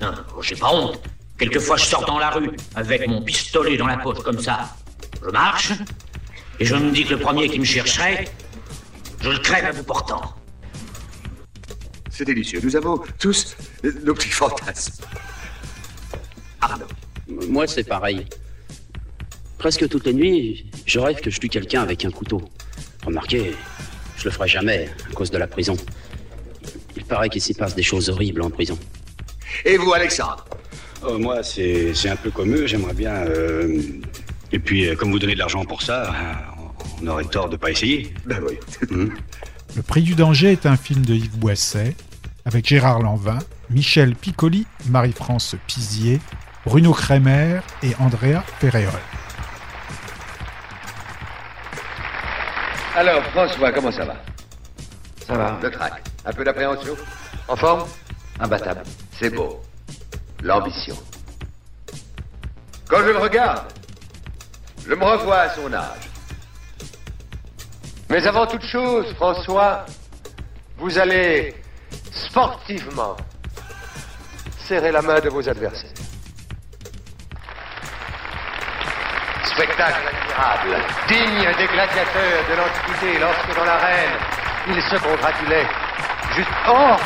non, 0.00 0.12
j'ai 0.42 0.56
pas 0.56 0.72
honte, 0.72 1.00
quelquefois 1.38 1.76
je 1.76 1.84
sors 1.84 2.04
dans 2.04 2.18
la 2.18 2.30
rue 2.30 2.50
avec 2.74 3.06
mon 3.06 3.22
pistolet 3.22 3.76
dans 3.76 3.86
la 3.86 3.98
poche 3.98 4.22
comme 4.22 4.40
ça. 4.40 4.74
Je 5.24 5.30
marche, 5.30 5.72
et 6.58 6.64
je 6.64 6.74
me 6.74 6.90
dis 6.90 7.04
que 7.04 7.14
le 7.14 7.20
premier 7.20 7.48
qui 7.48 7.58
me 7.58 7.64
chercherait, 7.64 8.26
je 9.20 9.30
le 9.30 9.38
crève 9.38 9.64
à 9.64 9.72
bout 9.72 9.84
portant. 9.84 10.34
C'est 12.10 12.24
délicieux. 12.24 12.60
Nous 12.62 12.74
avons 12.74 12.98
tous 13.18 13.56
nos 14.04 14.14
petits 14.14 14.30
fantasmes. 14.30 15.04
Arnaud. 16.62 16.86
Moi, 17.28 17.66
c'est 17.66 17.84
pareil. 17.84 18.26
Presque 19.58 19.88
toutes 19.88 20.06
les 20.06 20.12
nuits, 20.12 20.66
je 20.84 20.98
rêve 21.00 21.20
que 21.20 21.30
je 21.30 21.40
tue 21.40 21.48
quelqu'un 21.48 21.82
avec 21.82 22.04
un 22.04 22.10
couteau. 22.10 22.42
Remarquez, 23.04 23.54
je 24.16 24.24
le 24.24 24.30
ferai 24.30 24.48
jamais 24.48 24.88
à 25.10 25.14
cause 25.14 25.30
de 25.30 25.38
la 25.38 25.46
prison. 25.46 25.76
Il 26.96 27.04
paraît 27.04 27.28
qu'il 27.28 27.40
s'y 27.40 27.54
passe 27.54 27.74
des 27.74 27.82
choses 27.82 28.08
horribles 28.10 28.42
en 28.42 28.50
prison. 28.50 28.78
Et 29.64 29.76
vous, 29.76 29.92
Alexandre 29.92 30.44
Oh, 31.06 31.18
moi, 31.18 31.42
c'est 31.42 31.94
c'est 31.94 32.08
un 32.08 32.16
peu 32.16 32.30
comme 32.30 32.54
eux, 32.54 32.66
j'aimerais 32.66 32.94
bien. 32.94 33.12
euh, 33.12 33.80
Et 34.52 34.58
puis, 34.58 34.86
euh, 34.88 34.96
comme 34.96 35.10
vous 35.10 35.18
donnez 35.18 35.34
de 35.34 35.38
l'argent 35.38 35.64
pour 35.64 35.82
ça, 35.82 36.12
on 37.02 37.06
aurait 37.06 37.24
tort 37.24 37.48
de 37.48 37.56
pas 37.56 37.70
essayer. 37.70 38.12
Ben 38.24 38.40
oui. 38.46 38.58
Le 39.76 39.82
Prix 39.82 40.02
du 40.02 40.14
danger 40.14 40.52
est 40.52 40.64
un 40.66 40.76
film 40.76 41.04
de 41.04 41.14
Yves 41.14 41.36
Boisset, 41.38 41.94
avec 42.46 42.66
Gérard 42.66 43.00
Lanvin, 43.02 43.38
Michel 43.70 44.14
Piccoli, 44.16 44.66
Marie-France 44.88 45.54
Pizier, 45.66 46.18
Bruno 46.64 46.92
Kremer 46.92 47.60
et 47.82 47.90
Andrea 48.00 48.42
Ferreol. 48.58 48.90
Alors, 52.96 53.22
François, 53.24 53.72
comment 53.72 53.92
ça 53.92 54.06
va? 54.06 54.16
Ça 55.26 55.34
va. 55.34 55.58
Le 55.62 55.70
trac. 55.70 56.02
Un 56.24 56.32
peu 56.32 56.42
d'appréhension? 56.42 56.96
En 57.46 57.54
forme? 57.54 57.86
Imbattable. 58.40 58.84
C'est 59.20 59.28
beau. 59.28 59.60
L'ambition. 60.42 60.96
Quand 62.88 63.00
je 63.00 63.10
le 63.10 63.18
regarde, 63.18 63.70
je 64.88 64.94
me 64.94 65.04
revois 65.04 65.40
à 65.40 65.50
son 65.50 65.70
âge. 65.74 66.08
Mais 68.08 68.26
avant 68.26 68.46
toute 68.46 68.64
chose, 68.64 69.12
François, 69.16 69.84
vous 70.78 70.96
allez 70.96 71.54
sportivement 72.10 73.14
serrer 74.66 74.90
la 74.90 75.02
main 75.02 75.20
de 75.20 75.28
vos 75.28 75.46
adversaires. 75.46 75.95
Spectacle 79.56 80.02
admirable, 80.06 80.84
digne 81.08 81.56
des 81.56 81.66
gladiateurs 81.66 82.44
de 82.50 82.56
l'Antiquité 82.56 83.18
lorsque 83.18 83.56
dans 83.56 83.64
l'arène, 83.64 84.12
ils 84.68 84.82
se 84.82 84.96
congratulaient 84.96 85.66
juste 86.34 86.50
hors. 86.68 87.00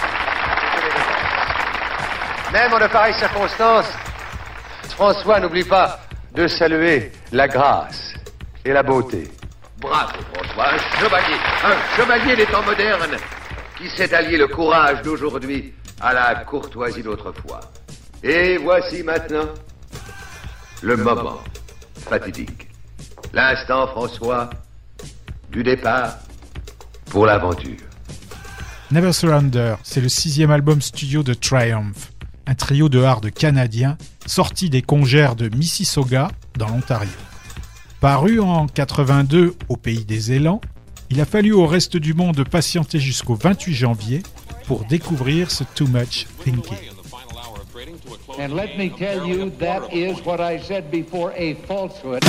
Même 2.53 2.73
en 2.73 2.79
de 2.81 2.89
pareilles 2.89 3.15
circonstances, 3.15 3.93
François 4.89 5.39
n'oublie 5.39 5.63
pas 5.63 6.01
de 6.33 6.49
saluer 6.49 7.13
la 7.31 7.47
grâce 7.47 8.15
et 8.65 8.73
la 8.73 8.83
beauté. 8.83 9.31
Bravo, 9.79 10.19
François, 10.35 10.75
un 10.75 10.99
chevalier, 10.99 11.37
un 11.65 11.97
chevalier 11.97 12.35
des 12.35 12.47
temps 12.47 12.65
modernes 12.65 13.17
qui 13.79 13.89
sait 13.91 14.13
allier 14.13 14.37
le 14.37 14.49
courage 14.49 15.03
d'aujourd'hui 15.03 15.73
à 16.01 16.13
la 16.13 16.35
courtoisie 16.45 17.05
d'autrefois. 17.05 17.61
Et 18.25 18.57
voici 18.59 19.05
maintenant 19.05 19.47
le 20.83 20.97
moment 20.97 21.39
fatidique. 22.01 22.69
L'instant, 23.33 23.87
François, 23.89 24.51
du 25.51 25.63
départ 25.63 26.19
pour 27.07 27.27
l'aventure. 27.27 27.79
Never 28.91 29.13
Surrender, 29.13 29.77
c'est 29.83 30.01
le 30.01 30.09
sixième 30.09 30.51
album 30.51 30.81
studio 30.81 31.23
de 31.23 31.35
Triumph, 31.35 32.13
un 32.47 32.55
trio 32.55 32.89
de 32.89 33.01
hard 33.01 33.31
canadien 33.31 33.97
sorti 34.27 34.69
des 34.69 34.83
congères 34.83 35.37
de 35.37 35.49
Mississauga 35.55 36.29
dans 36.59 36.69
l'Ontario. 36.69 37.11
Paru 38.01 38.41
en 38.41 38.67
82 38.67 39.55
au 39.69 39.77
pays 39.77 40.05
des 40.05 40.33
élans, 40.33 40.61
Il 41.13 41.21
a 41.21 41.25
fallu 41.25 41.53
au 41.53 41.67
reste 41.67 41.97
du 41.97 42.15
monde 42.15 42.45
patienter 42.49 43.01
jusqu'au 43.01 43.35
28 43.35 43.75
janvier 43.75 44.23
pour 44.67 44.85
découvrir 44.85 45.51
ce 45.51 45.65
Too 45.65 45.89
Much 45.89 46.27
Thinking. 46.45 47.00
And 48.41 48.55
let 48.55 48.79
me 48.79 48.89
tell 48.89 49.27
you, 49.27 49.51
that 49.59 49.93
is 49.93 50.25
what 50.25 50.41
I 50.41 50.59
said 50.59 50.91
before 50.91 51.31
a 51.37 51.53
falsehood. 51.53 52.25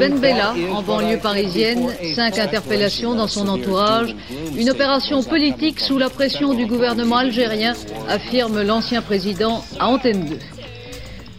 Ben 0.00 0.18
Bella, 0.18 0.54
en 0.72 0.80
banlieue 0.80 1.18
parisienne, 1.18 1.90
cinq 2.14 2.38
interpellations 2.38 3.14
dans 3.14 3.26
son 3.28 3.48
entourage, 3.48 4.16
une 4.56 4.70
opération 4.70 5.22
politique 5.22 5.78
sous 5.78 5.98
la 5.98 6.08
pression 6.08 6.54
du 6.54 6.64
gouvernement 6.64 7.18
algérien, 7.18 7.74
affirme 8.08 8.62
l'ancien 8.62 9.02
président 9.02 9.62
à 9.78 9.88
Antenne 9.88 10.24
2. 10.24 10.38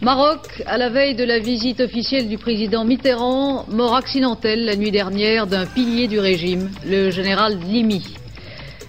Maroc, 0.00 0.62
à 0.66 0.78
la 0.78 0.90
veille 0.90 1.16
de 1.16 1.24
la 1.24 1.40
visite 1.40 1.80
officielle 1.80 2.28
du 2.28 2.38
président 2.38 2.84
Mitterrand, 2.84 3.66
mort 3.68 3.96
accidentel 3.96 4.64
la 4.64 4.76
nuit 4.76 4.92
dernière 4.92 5.48
d'un 5.48 5.66
pilier 5.66 6.06
du 6.06 6.20
régime, 6.20 6.70
le 6.86 7.10
général 7.10 7.58
Limi. 7.66 8.14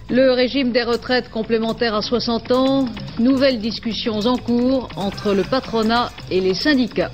Le 0.08 0.30
régime 0.30 0.70
des 0.70 0.84
retraites 0.84 1.32
complémentaires 1.32 1.96
à 1.96 2.02
60 2.02 2.52
ans, 2.52 2.84
nouvelles 3.18 3.58
discussions 3.58 4.20
en 4.20 4.36
cours 4.36 4.88
entre 4.94 5.32
le 5.32 5.42
patronat 5.42 6.12
et 6.30 6.40
les 6.40 6.54
syndicats. 6.54 7.10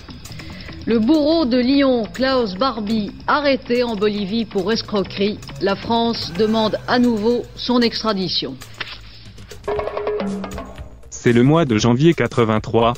Le 0.87 0.99
bourreau 0.99 1.45
de 1.45 1.59
Lyon, 1.59 2.05
Klaus 2.13 2.55
Barbie, 2.57 3.13
arrêté 3.27 3.83
en 3.83 3.97
Bolivie 3.97 4.47
pour 4.47 4.73
escroquerie. 4.73 5.39
La 5.61 5.77
France 5.77 6.33
demande 6.39 6.79
à 6.89 6.99
nouveau 6.99 7.43
son 7.55 7.83
extradition. 7.83 8.57
C'est 11.11 11.35
le 11.35 11.43
mois 11.43 11.67
de 11.67 11.77
janvier 11.77 12.15
83. 12.15 12.95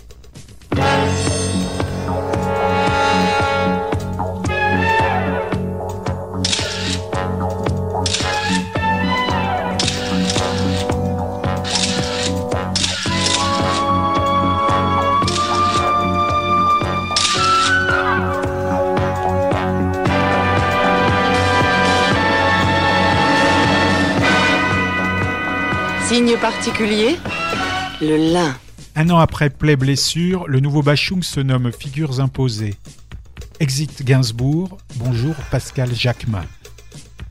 Particulier 26.43 27.19
Le 28.01 28.33
lin. 28.33 28.53
Un 28.97 29.11
an 29.11 29.19
après 29.19 29.49
Play 29.49 29.77
Blessure, 29.77 30.49
le 30.49 30.59
nouveau 30.59 30.83
Bachung 30.83 31.23
se 31.23 31.39
nomme 31.39 31.71
Figures 31.71 32.19
imposées. 32.19 32.75
Exit 33.61 34.03
Gainsbourg, 34.03 34.77
bonjour 34.97 35.37
Pascal 35.53 35.95
Jacquemin. 35.95 36.45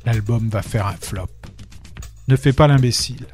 L'album 0.06 0.47
va 0.47 0.62
faire 0.62 0.88
un 0.88 0.95
flop. 0.95 1.28
Ne 2.30 2.38
fais 2.38 2.54
pas 2.54 2.69
l'imbécile. 2.69 3.28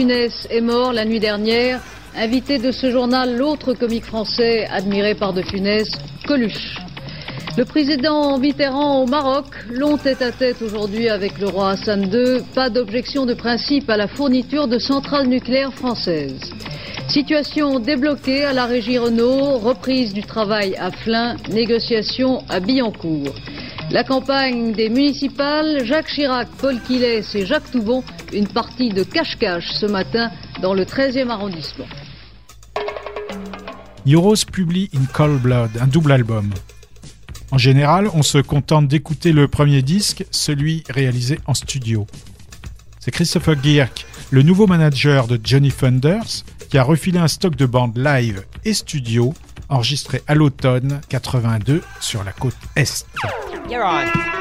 Funès 0.00 0.48
est 0.48 0.62
mort 0.62 0.94
la 0.94 1.04
nuit 1.04 1.20
dernière. 1.20 1.78
Invité 2.16 2.58
de 2.58 2.72
ce 2.72 2.90
journal, 2.90 3.36
l'autre 3.36 3.74
comique 3.74 4.06
français 4.06 4.66
admiré 4.72 5.14
par 5.14 5.34
de 5.34 5.42
Funès, 5.42 5.90
Coluche. 6.26 6.78
Le 7.58 7.66
président 7.66 8.38
Mitterrand 8.38 9.02
au 9.02 9.06
Maroc, 9.06 9.44
long 9.70 9.98
tête-à-tête 9.98 10.62
aujourd'hui 10.62 11.10
avec 11.10 11.38
le 11.38 11.48
roi 11.48 11.72
Hassan 11.72 12.10
II, 12.10 12.40
pas 12.54 12.70
d'objection 12.70 13.26
de 13.26 13.34
principe 13.34 13.90
à 13.90 13.98
la 13.98 14.08
fourniture 14.08 14.68
de 14.68 14.78
centrales 14.78 15.26
nucléaires 15.26 15.74
françaises. 15.74 16.50
Situation 17.08 17.78
débloquée 17.78 18.44
à 18.44 18.54
la 18.54 18.64
régie 18.64 18.96
Renault, 18.96 19.58
reprise 19.58 20.14
du 20.14 20.22
travail 20.22 20.76
à 20.76 20.90
Flins, 20.90 21.36
négociation 21.52 22.42
à 22.48 22.60
Billancourt. 22.60 23.34
La 23.90 24.04
campagne 24.04 24.72
des 24.72 24.88
municipales, 24.88 25.84
Jacques 25.84 26.06
Chirac, 26.06 26.46
Paul 26.58 26.80
Quillès 26.86 27.34
et 27.34 27.44
Jacques 27.44 27.72
Toubon, 27.72 28.04
une 28.32 28.48
partie 28.48 28.90
de 28.90 29.02
cache-cache 29.02 29.68
ce 29.72 29.86
matin 29.86 30.30
dans 30.62 30.74
le 30.74 30.84
13e 30.84 31.28
arrondissement. 31.28 31.86
Euros 34.06 34.34
publie 34.50 34.90
In 34.94 35.04
Cold 35.12 35.40
Blood, 35.40 35.70
un 35.80 35.86
double 35.86 36.12
album. 36.12 36.50
En 37.50 37.58
général, 37.58 38.08
on 38.14 38.22
se 38.22 38.38
contente 38.38 38.88
d'écouter 38.88 39.32
le 39.32 39.48
premier 39.48 39.82
disque, 39.82 40.24
celui 40.30 40.84
réalisé 40.88 41.38
en 41.46 41.54
studio. 41.54 42.06
C'est 43.00 43.10
Christopher 43.10 43.56
Gierk, 43.62 44.06
le 44.30 44.42
nouveau 44.42 44.66
manager 44.66 45.26
de 45.26 45.38
Johnny 45.42 45.72
Thunders, 45.72 46.44
qui 46.68 46.78
a 46.78 46.82
refilé 46.82 47.18
un 47.18 47.28
stock 47.28 47.56
de 47.56 47.66
bandes 47.66 47.98
live 47.98 48.44
et 48.64 48.74
studio 48.74 49.34
enregistré 49.68 50.22
à 50.26 50.34
l'automne 50.34 51.00
82 51.08 51.82
sur 52.00 52.24
la 52.24 52.32
côte 52.32 52.56
Est. 52.76 53.06
You're 53.68 53.84
on. 53.84 54.39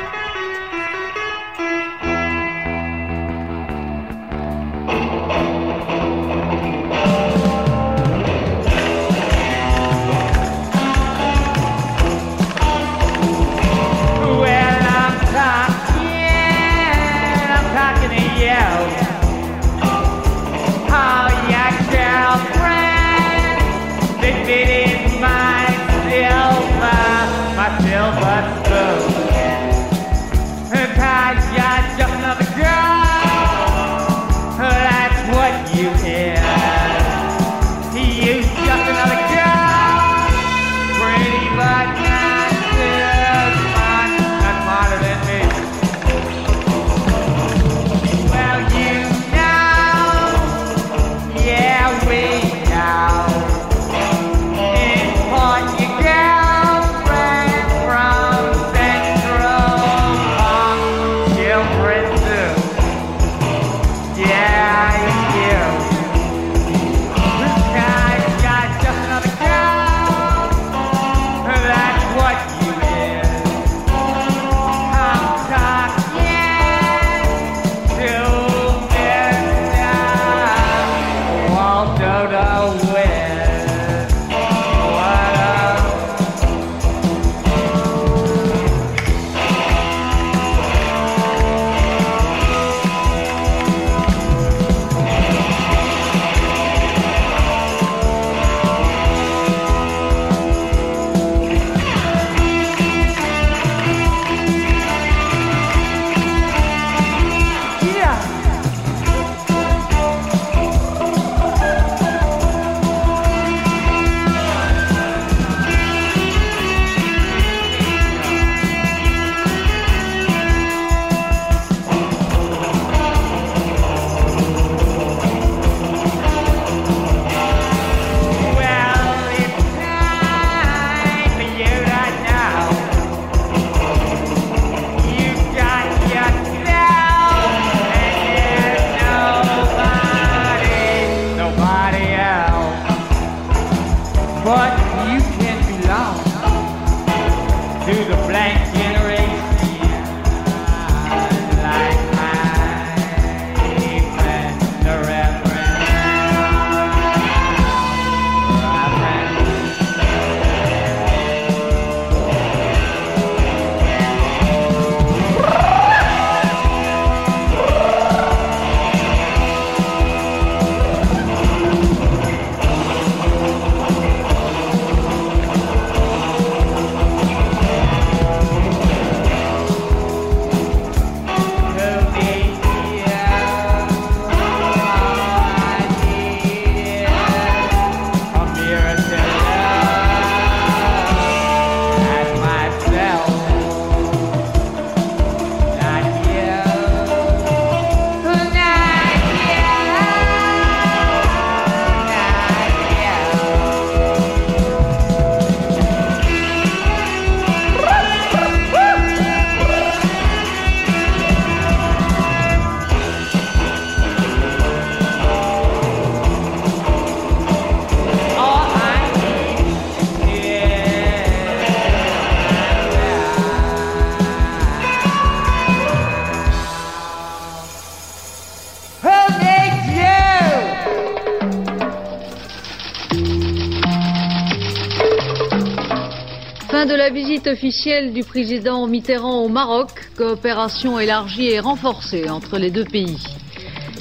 Visite 237.40 237.54
officielle 237.54 238.12
du 238.12 238.24
président 238.26 238.86
Mitterrand 238.86 239.44
au 239.44 239.48
Maroc, 239.48 239.92
coopération 240.18 241.00
élargie 241.00 241.48
et 241.48 241.62
renforcée 241.62 242.30
entre 242.30 242.58
les 242.58 242.70
deux 242.70 242.84
pays. 242.84 243.18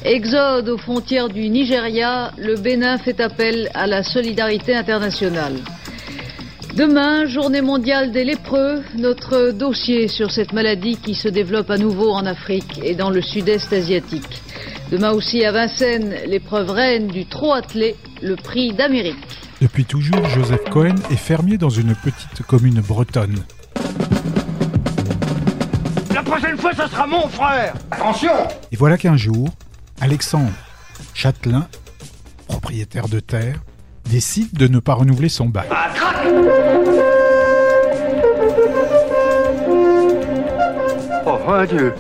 Exode 0.05 0.69
aux 0.69 0.79
frontières 0.79 1.29
du 1.29 1.49
Nigeria, 1.49 2.33
le 2.37 2.57
Bénin 2.57 2.99
fait 2.99 3.21
appel 3.21 3.71
à 3.75 3.87
la 3.87 4.03
solidarité 4.03 4.75
internationale. 4.75 5.55
Demain, 6.75 7.27
journée 7.27 7.61
mondiale 7.61 8.11
des 8.11 8.25
lépreux, 8.25 8.83
notre 8.97 9.53
dossier 9.53 10.09
sur 10.09 10.33
cette 10.33 10.53
maladie 10.53 10.97
qui 10.97 11.15
se 11.15 11.29
développe 11.29 11.71
à 11.71 11.79
nouveau 11.79 12.11
en 12.11 12.27
Afrique 12.27 12.81
et 12.83 12.97
dans 12.97 13.11
le 13.11 13.23
sud-est 13.23 13.73
asiatique. 13.73 14.43
Demain 14.91 15.13
aussi 15.13 15.45
à 15.45 15.53
Vincennes, 15.53 16.15
l'épreuve 16.27 16.71
reine 16.71 17.07
du 17.07 17.25
trot 17.27 17.53
attelé, 17.53 17.95
le 18.21 18.35
prix 18.35 18.73
d'Amérique. 18.73 19.48
Depuis 19.61 19.85
toujours, 19.85 20.25
Joseph 20.29 20.71
Cohen 20.71 20.95
est 21.11 21.17
fermier 21.17 21.59
dans 21.59 21.69
une 21.69 21.95
petite 21.95 22.43
commune 22.47 22.81
bretonne. 22.81 23.43
La 26.15 26.23
prochaine 26.23 26.57
fois, 26.57 26.73
ça 26.75 26.87
sera 26.89 27.07
mon 27.09 27.27
frère 27.29 27.75
Attention 27.91 28.31
Et 28.71 28.77
voilà 28.77 28.97
qu'un 28.97 29.17
jour, 29.17 29.49
Alexandre 30.01 30.53
Châtelain, 31.13 31.67
propriétaire 32.47 33.09
de 33.09 33.19
terre, 33.19 33.61
décide 34.09 34.53
de 34.53 34.69
ne 34.69 34.79
pas 34.79 34.95
renouveler 34.95 35.29
son 35.29 35.47
bail. 35.47 35.69
Oh 41.27 41.39
mon 41.47 41.65
Dieu 41.65 41.95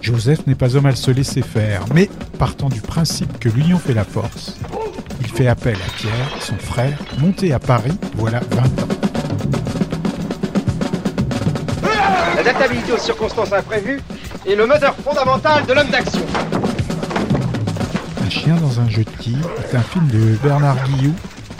Joseph 0.00 0.46
n'est 0.46 0.54
pas 0.54 0.76
homme 0.76 0.86
à 0.86 0.94
se 0.94 1.10
laisser 1.10 1.42
faire, 1.42 1.84
mais 1.92 2.08
partant 2.38 2.68
du 2.68 2.80
principe 2.80 3.38
que 3.40 3.48
l'union 3.48 3.78
fait 3.78 3.94
la 3.94 4.04
force, 4.04 4.56
fait 5.32 5.46
appel 5.46 5.76
à 5.76 5.90
Pierre, 5.96 6.28
son 6.40 6.56
frère, 6.56 6.98
monté 7.18 7.52
à 7.52 7.58
Paris 7.58 7.96
voilà 8.16 8.40
20 8.50 8.62
ans. 8.64 8.88
L'adaptabilité 12.36 12.92
aux 12.92 12.98
circonstances 12.98 13.52
imprévues 13.52 14.00
est 14.46 14.54
le 14.54 14.66
moteur 14.66 14.94
fondamental 14.96 15.64
de 15.64 15.72
l'homme 15.72 15.88
d'action. 15.88 16.20
Un 18.24 18.30
chien 18.30 18.56
dans 18.56 18.80
un 18.80 18.88
jeu 18.88 19.04
de 19.04 19.10
quilles 19.22 19.44
est 19.58 19.74
un 19.74 19.80
film 19.80 20.06
de 20.08 20.36
Bernard 20.42 20.76
Guillou 20.84 21.14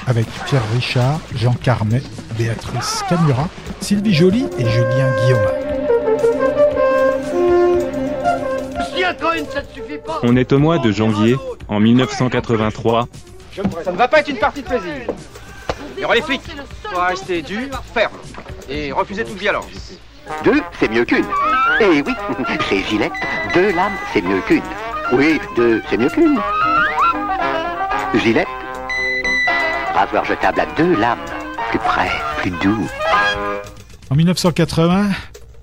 avec 0.06 0.26
Pierre 0.46 0.62
Richard, 0.74 1.20
Jean 1.34 1.54
Carmet, 1.54 2.02
Béatrice 2.36 3.04
Camura, 3.08 3.48
Sylvie 3.80 4.12
Joly 4.12 4.46
et 4.58 4.68
Julien 4.68 5.10
Guillaume. 5.22 5.40
Si 8.94 9.04
un 9.04 9.14
Cohen, 9.14 9.44
ça 9.52 9.62
ne 9.62 9.66
suffit 9.72 9.98
pas 10.04 10.20
On 10.22 10.36
est 10.36 10.52
au 10.52 10.58
mois 10.58 10.78
de 10.78 10.90
janvier, 10.92 11.36
en 11.68 11.80
1983. 11.80 13.08
Ça 13.54 13.92
ne 13.92 13.96
va 13.96 14.08
pas 14.08 14.20
être 14.20 14.28
une 14.28 14.38
partie 14.38 14.62
de 14.62 14.68
plaisir. 14.68 15.06
Il 15.96 16.02
y 16.02 16.04
aura 16.04 16.14
les 16.14 16.22
flics. 16.22 16.42
Faut 16.84 17.00
rester 17.00 17.42
dur, 17.42 17.68
ferme. 17.92 18.16
Et 18.68 18.92
refuser 18.92 19.24
toute 19.24 19.38
violence. 19.38 19.66
Deux, 20.44 20.62
c'est 20.78 20.90
mieux 20.90 21.04
qu'une. 21.04 21.26
Eh 21.80 22.02
oui, 22.02 22.14
chez 22.68 22.82
Gillette, 22.84 23.12
deux 23.54 23.72
lames, 23.74 23.92
c'est 24.12 24.22
mieux 24.22 24.40
qu'une. 24.42 24.62
Oui, 25.12 25.40
deux, 25.56 25.82
c'est 25.90 25.98
mieux 25.98 26.08
qu'une. 26.08 26.38
Gillette, 28.14 28.48
rasoir 29.94 30.24
jetable 30.24 30.60
à 30.60 30.66
deux 30.76 30.96
lames, 30.96 31.18
plus 31.70 31.78
près, 31.78 32.10
plus 32.38 32.50
doux. 32.62 32.88
En 34.10 34.14
1980, 34.14 35.10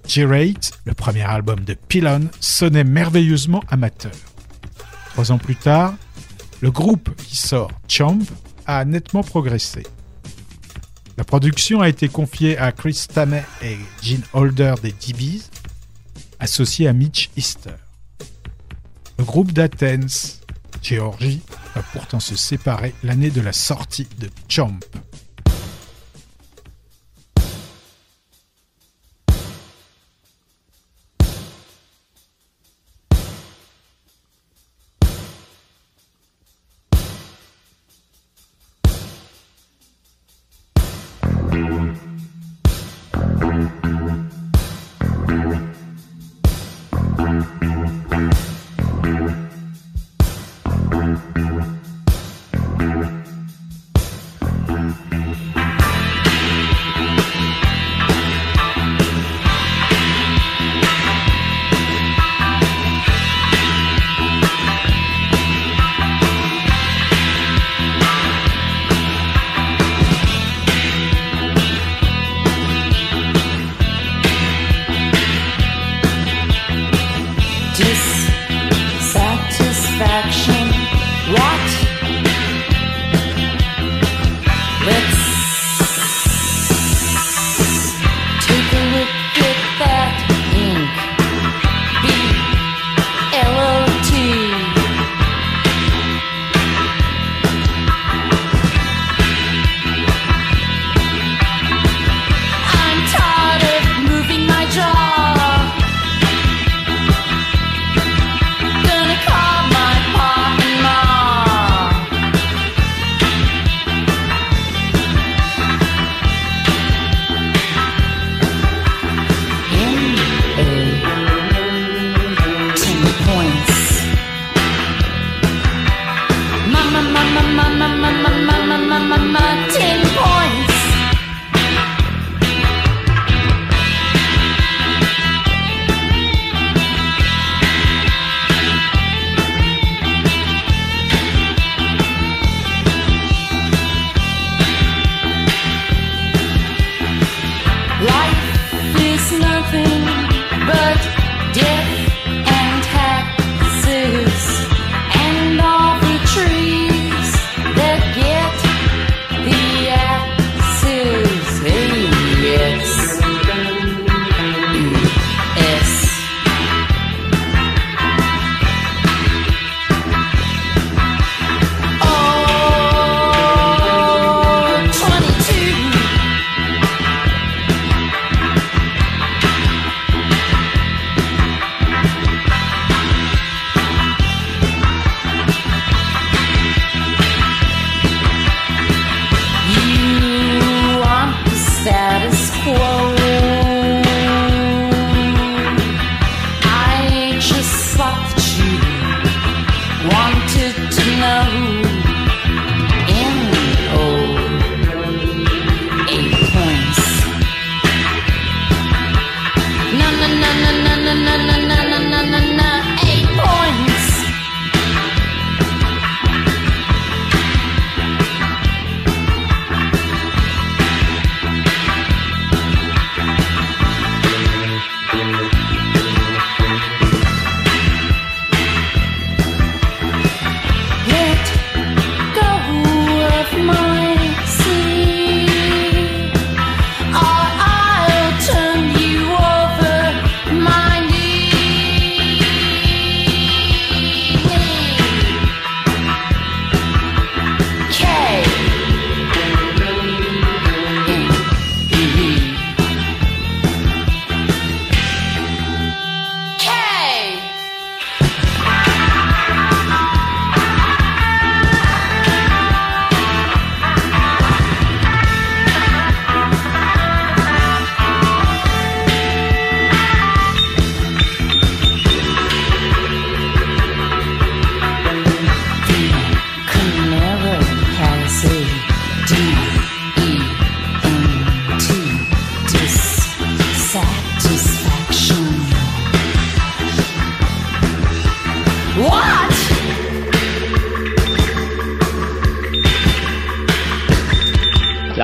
G-Rate, 0.07 0.71
le 0.85 0.93
premier 0.93 1.23
album 1.23 1.59
de 1.61 1.75
Pylon, 1.75 2.29
sonnait 2.39 2.83
merveilleusement 2.83 3.63
amateur. 3.69 4.11
Trois 5.13 5.31
ans 5.31 5.37
plus 5.37 5.55
tard, 5.55 5.93
le 6.61 6.71
groupe 6.71 7.15
qui 7.15 7.35
sort 7.35 7.71
Chomp 7.87 8.25
a 8.65 8.85
nettement 8.85 9.23
progressé. 9.23 9.83
La 11.17 11.23
production 11.23 11.81
a 11.81 11.89
été 11.89 12.07
confiée 12.07 12.57
à 12.57 12.71
Chris 12.71 13.05
Tammet 13.13 13.43
et 13.61 13.77
Gene 14.01 14.23
Holder 14.33 14.75
des 14.81 14.93
DBs, 14.93 15.49
associés 16.39 16.87
à 16.87 16.93
Mitch 16.93 17.29
Easter. 17.35 17.75
Le 19.17 19.25
groupe 19.25 19.51
d'Athens, 19.51 20.41
Géorgie, 20.81 21.41
va 21.75 21.83
pourtant 21.93 22.19
se 22.21 22.37
séparer 22.37 22.93
l'année 23.03 23.31
de 23.31 23.41
la 23.41 23.51
sortie 23.51 24.07
de 24.17 24.29
Chomp. 24.47 24.79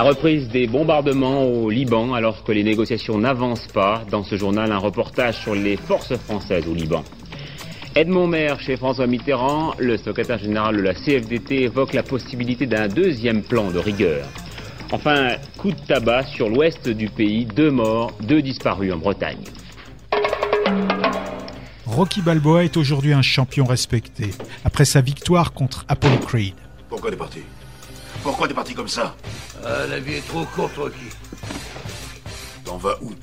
Reprise 0.05 0.49
des 0.49 0.67
bombardements 0.67 1.45
au 1.45 1.71
Liban 1.71 2.13
alors 2.13 2.43
que 2.43 2.51
les 2.51 2.63
négociations 2.63 3.17
n'avancent 3.17 3.67
pas. 3.73 4.03
Dans 4.11 4.23
ce 4.23 4.35
journal, 4.37 4.71
un 4.71 4.77
reportage 4.77 5.37
sur 5.41 5.55
les 5.55 5.77
forces 5.77 6.15
françaises 6.15 6.67
au 6.67 6.75
Liban. 6.75 7.03
Edmond 7.95 8.27
Maire 8.27 8.59
chez 8.59 8.77
François 8.77 9.07
Mitterrand, 9.07 9.73
le 9.79 9.97
secrétaire 9.97 10.37
général 10.37 10.77
de 10.77 10.81
la 10.81 10.93
CFDT 10.93 11.63
évoque 11.63 11.93
la 11.93 12.03
possibilité 12.03 12.67
d'un 12.67 12.87
deuxième 12.87 13.41
plan 13.41 13.71
de 13.71 13.79
rigueur. 13.79 14.27
Enfin, 14.91 15.37
coup 15.57 15.71
de 15.71 15.79
tabac 15.87 16.25
sur 16.25 16.49
l'ouest 16.49 16.87
du 16.87 17.09
pays, 17.09 17.45
deux 17.45 17.71
morts, 17.71 18.11
deux 18.21 18.43
disparus 18.43 18.93
en 18.93 18.97
Bretagne. 18.97 19.43
Rocky 21.87 22.21
Balboa 22.21 22.63
est 22.63 22.77
aujourd'hui 22.77 23.13
un 23.13 23.23
champion 23.23 23.65
respecté, 23.65 24.31
après 24.65 24.85
sa 24.85 25.01
victoire 25.01 25.53
contre 25.53 25.83
Apollo 25.87 26.17
Creed. 26.17 26.53
Pourquoi 26.89 27.11
parti? 27.13 27.39
Pourquoi 28.25 28.47
t'es 28.47 28.55
parti 28.55 28.73
comme 28.73 28.87
ça 28.87 29.15
Ah, 29.63 29.85
la 29.87 29.99
vie 29.99 30.15
est 30.15 30.27
trop 30.27 30.43
courte, 30.45 30.75
Rocky. 30.77 30.97
T'en 32.63 32.77
vas 32.77 32.95
où 33.03 33.13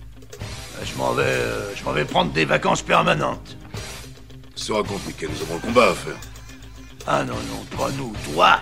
Ah, 0.77 0.85
Je 0.85 0.97
m'en 0.97 1.13
vais, 1.13 1.25
euh, 1.25 1.75
je 1.75 1.83
m'en 1.83 1.91
vais 1.91 2.05
prendre 2.05 2.31
des 2.31 2.45
vacances 2.45 2.83
permanentes. 2.83 3.57
Se 4.55 4.71
raconte, 4.71 5.05
Mickey, 5.05 5.27
nous 5.27 5.43
avons 5.43 5.55
le 5.55 5.61
combat 5.61 5.91
à 5.91 5.95
faire. 5.95 6.15
Ah 7.09 7.25
non, 7.25 7.35
non, 7.35 7.77
pas 7.77 7.91
nous, 7.99 8.13
toi. 8.33 8.61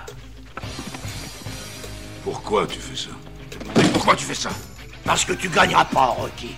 Pourquoi 2.24 2.66
tu 2.66 2.78
fais 2.78 2.97
ça 2.97 3.11
Mais 3.76 3.88
pourquoi 3.91 4.16
tu 4.16 4.24
fais 4.24 4.34
ça 4.34 4.49
Parce 5.05 5.26
que 5.26 5.34
tu 5.34 5.51
gagneras 5.51 5.84
pas, 5.84 6.07
Rocky. 6.07 6.57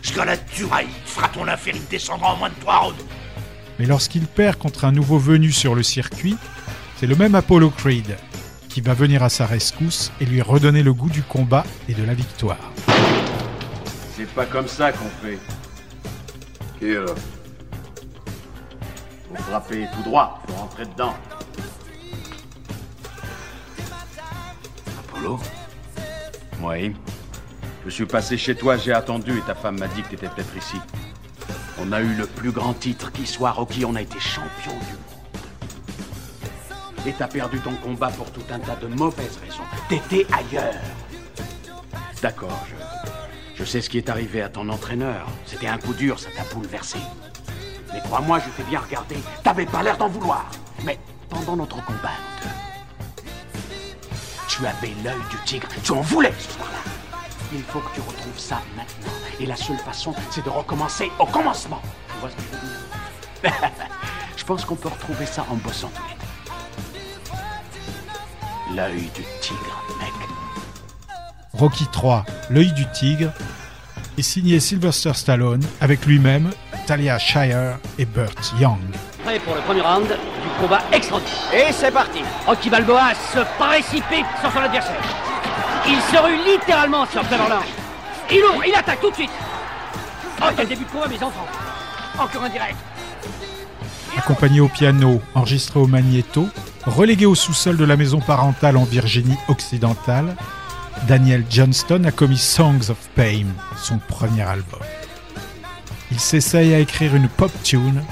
Jusqu'à 0.00 0.24
la 0.24 0.38
tuerie, 0.38 0.86
tu 1.04 1.12
feras 1.12 1.28
ton 1.28 1.46
affaire, 1.46 1.74
il 1.76 1.86
descendra 1.88 2.32
en 2.32 2.36
moins 2.38 2.48
de 2.48 2.54
trois 2.58 2.78
rounds. 2.78 3.04
Mais 3.78 3.84
lorsqu'il 3.84 4.26
perd 4.26 4.56
contre 4.56 4.86
un 4.86 4.92
nouveau 4.92 5.18
venu 5.18 5.52
sur 5.52 5.74
le 5.74 5.82
circuit, 5.82 6.38
c'est 6.98 7.06
le 7.06 7.16
même 7.16 7.34
Apollo 7.34 7.68
Creed 7.76 8.16
qui 8.70 8.80
va 8.80 8.94
venir 8.94 9.22
à 9.22 9.28
sa 9.28 9.46
rescousse 9.46 10.12
et 10.20 10.24
lui 10.24 10.40
redonner 10.40 10.82
le 10.82 10.94
goût 10.94 11.10
du 11.10 11.22
combat 11.22 11.64
et 11.88 11.94
de 11.94 12.04
la 12.04 12.14
victoire. 12.14 12.72
C'est 14.16 14.28
pas 14.28 14.46
comme 14.46 14.68
ça 14.68 14.92
qu'on 14.92 15.10
fait. 15.22 15.38
Alors 16.82 17.14
Faut 19.28 19.42
frapper 19.42 19.86
tout 19.94 20.02
droit, 20.02 20.40
faut 20.46 20.54
rentrer 20.54 20.86
dedans. 20.86 21.14
Apollo? 25.00 25.38
Oui? 26.62 26.94
Je 27.84 27.90
suis 27.90 28.06
passé 28.06 28.38
chez 28.38 28.54
toi, 28.54 28.76
j'ai 28.76 28.92
attendu 28.92 29.36
et 29.38 29.42
ta 29.42 29.54
femme 29.54 29.78
m'a 29.78 29.88
dit 29.88 30.02
que 30.02 30.10
t'étais 30.10 30.28
peut-être 30.28 30.56
ici. 30.56 30.76
On 31.82 31.92
a 31.92 32.00
eu 32.00 32.14
le 32.14 32.26
plus 32.26 32.52
grand 32.52 32.74
titre 32.74 33.10
qui 33.10 33.26
soit, 33.26 33.50
Rocky, 33.50 33.84
on 33.84 33.94
a 33.96 34.02
été 34.02 34.20
champion 34.20 34.72
du 34.72 34.92
monde. 34.92 35.19
Et 37.06 37.12
t'as 37.12 37.28
perdu 37.28 37.58
ton 37.60 37.74
combat 37.76 38.08
pour 38.08 38.30
tout 38.30 38.42
un 38.50 38.58
tas 38.58 38.76
de 38.76 38.86
mauvaises 38.86 39.38
raisons. 39.42 39.62
T'étais 39.88 40.26
ailleurs. 40.32 40.74
D'accord, 42.20 42.66
je, 42.68 42.74
je 43.56 43.64
sais 43.64 43.80
ce 43.80 43.88
qui 43.88 43.98
est 43.98 44.10
arrivé 44.10 44.42
à 44.42 44.50
ton 44.50 44.68
entraîneur. 44.68 45.26
C'était 45.46 45.66
un 45.68 45.78
coup 45.78 45.94
dur, 45.94 46.18
ça 46.20 46.28
t'a 46.36 46.44
bouleversé. 46.54 46.98
Mais 47.92 48.00
crois-moi, 48.00 48.38
je 48.40 48.50
t'ai 48.50 48.68
bien 48.68 48.80
regardé. 48.80 49.16
T'avais 49.42 49.66
pas 49.66 49.82
l'air 49.82 49.96
d'en 49.96 50.08
vouloir. 50.08 50.50
Mais 50.84 50.98
pendant 51.30 51.56
notre 51.56 51.82
combat, 51.84 52.10
tu 54.48 54.66
avais 54.66 54.94
l'œil 55.02 55.20
du 55.30 55.36
tigre. 55.46 55.68
Tu 55.82 55.92
en 55.92 56.02
voulais 56.02 56.32
ce 56.38 56.52
soir-là. 56.52 56.78
Il 57.52 57.62
faut 57.62 57.80
que 57.80 57.94
tu 57.94 58.00
retrouves 58.00 58.38
ça 58.38 58.60
maintenant. 58.76 59.12
Et 59.40 59.46
la 59.46 59.56
seule 59.56 59.78
façon, 59.78 60.14
c'est 60.30 60.44
de 60.44 60.50
recommencer 60.50 61.10
au 61.18 61.26
commencement. 61.26 61.80
Tu 62.08 62.20
vois 62.20 62.30
ce 62.30 62.36
que 62.36 62.42
je 62.42 62.56
veux 62.56 63.52
dire? 63.52 63.70
Je 64.36 64.44
pense 64.44 64.64
qu'on 64.64 64.76
peut 64.76 64.88
retrouver 64.88 65.26
ça 65.26 65.46
en 65.50 65.56
bossant. 65.56 65.90
L'œil 68.76 69.10
du 69.14 69.24
tigre, 69.40 69.82
mec. 69.98 70.12
Rocky 71.52 71.86
3, 71.90 72.24
L'œil 72.50 72.72
du 72.72 72.88
tigre, 72.92 73.32
est 74.16 74.22
signé 74.22 74.60
Sylvester 74.60 75.12
Stallone 75.12 75.62
avec 75.80 76.06
lui-même, 76.06 76.50
Talia 76.86 77.18
Shire 77.18 77.78
et 77.98 78.04
Burt 78.04 78.52
Young. 78.60 78.78
Prêt 79.24 79.40
pour 79.40 79.56
le 79.56 79.60
premier 79.62 79.80
round 79.80 80.06
du 80.06 80.60
combat 80.60 80.82
extraordinaire. 80.92 81.34
Et 81.52 81.72
c'est 81.72 81.90
parti. 81.90 82.20
Rocky 82.46 82.70
Balboa 82.70 83.12
se 83.34 83.40
précipite 83.58 84.26
sur 84.40 84.52
son 84.52 84.58
adversaire. 84.58 85.02
Il 85.88 86.00
se 86.00 86.22
rue 86.22 86.36
littéralement 86.52 87.06
sur 87.06 87.26
Cleveland. 87.26 87.64
Il 88.30 88.44
ouvre, 88.44 88.64
il 88.64 88.74
attaque 88.74 89.00
tout 89.00 89.10
de 89.10 89.16
suite. 89.16 89.30
Oh, 90.40 90.46
quel 90.56 90.68
début 90.68 90.84
de 90.84 90.90
combat, 90.90 91.08
mes 91.08 91.22
enfants. 91.22 91.48
Encore 92.16 92.44
un 92.44 92.48
direct. 92.48 92.76
Accompagné 94.16 94.60
au 94.60 94.68
piano, 94.68 95.20
enregistré 95.34 95.80
au 95.80 95.86
magnéto, 95.86 96.48
relégué 96.86 97.26
au 97.26 97.34
sous-sol 97.34 97.76
de 97.76 97.84
la 97.84 97.96
maison 97.96 98.20
parentale 98.20 98.76
en 98.76 98.84
Virginie 98.84 99.36
occidentale, 99.48 100.36
Daniel 101.08 101.44
Johnston 101.48 102.04
a 102.04 102.10
commis 102.10 102.38
Songs 102.38 102.90
of 102.90 102.98
Pain, 103.14 103.46
son 103.76 103.98
premier 103.98 104.42
album. 104.42 104.80
Il 106.10 106.18
s'essaye 106.18 106.74
à 106.74 106.78
écrire 106.78 107.14
une 107.14 107.28
pop 107.28 107.52
tune. 107.62 108.02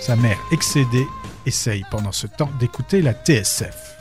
Sa 0.00 0.16
mère, 0.16 0.38
excédée, 0.50 1.06
essaye 1.46 1.84
pendant 1.90 2.12
ce 2.12 2.26
temps 2.26 2.50
d'écouter 2.58 3.02
la 3.02 3.12
TSF. 3.12 3.96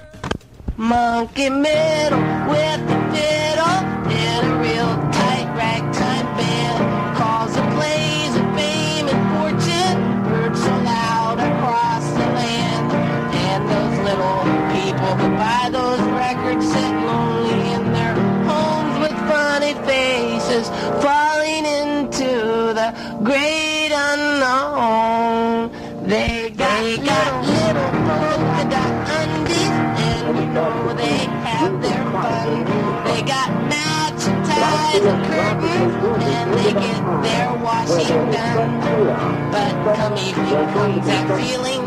And 35.05 35.25
curtains, 35.25 35.93
and 36.23 36.53
they 36.53 36.73
get 36.73 37.01
their 37.23 37.53
washing 37.63 38.31
done. 38.31 38.71
But 39.51 39.95
come 39.95 40.17
evening 40.17 40.67
comes 40.73 41.05
that 41.07 41.25
feeling 41.39 41.83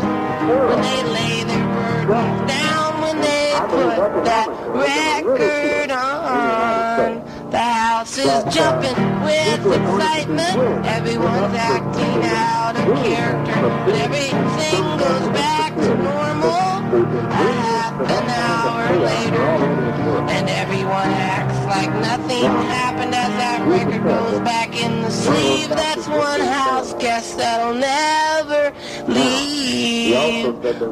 when 0.69 0.81
they 0.81 1.03
lay 1.03 1.43
their 1.43 1.65
burdens 1.75 2.51
down 2.51 3.01
when 3.01 3.21
they 3.21 3.53
put 3.69 4.25
that 4.25 4.47
record 4.73 5.91
on. 5.91 7.51
The 7.51 7.57
house 7.57 8.17
is 8.17 8.43
jumping 8.53 8.97
with 9.23 9.65
excitement. 9.65 10.85
Everyone's 10.85 11.55
acting 11.55 12.23
out 12.23 12.75
of 12.75 12.85
character, 13.03 13.61
but 13.85 13.95
everything 13.95 14.83
goes 14.97 15.27
back 15.29 15.75
to 15.75 15.95
normal 15.95 16.64
half 16.91 17.99
an 17.99 18.29
hour 18.29 18.95
later. 18.99 19.49
And 20.29 20.49
everyone 20.49 21.09
acts 21.09 21.59
like 21.65 21.89
nothing 22.01 22.43
happened 22.43 23.15
as 23.15 23.29
that 23.41 23.67
record 23.67 24.03
goes 24.03 24.39
back 24.41 24.75
in 24.81 25.01
the 25.01 25.09
sleeve. 25.09 25.69
That's 25.69 26.07
one 26.07 26.41
house 26.41 26.93
guest 26.95 27.37
that'll 27.37 27.73
never 27.73 28.73
leave. 29.07 30.45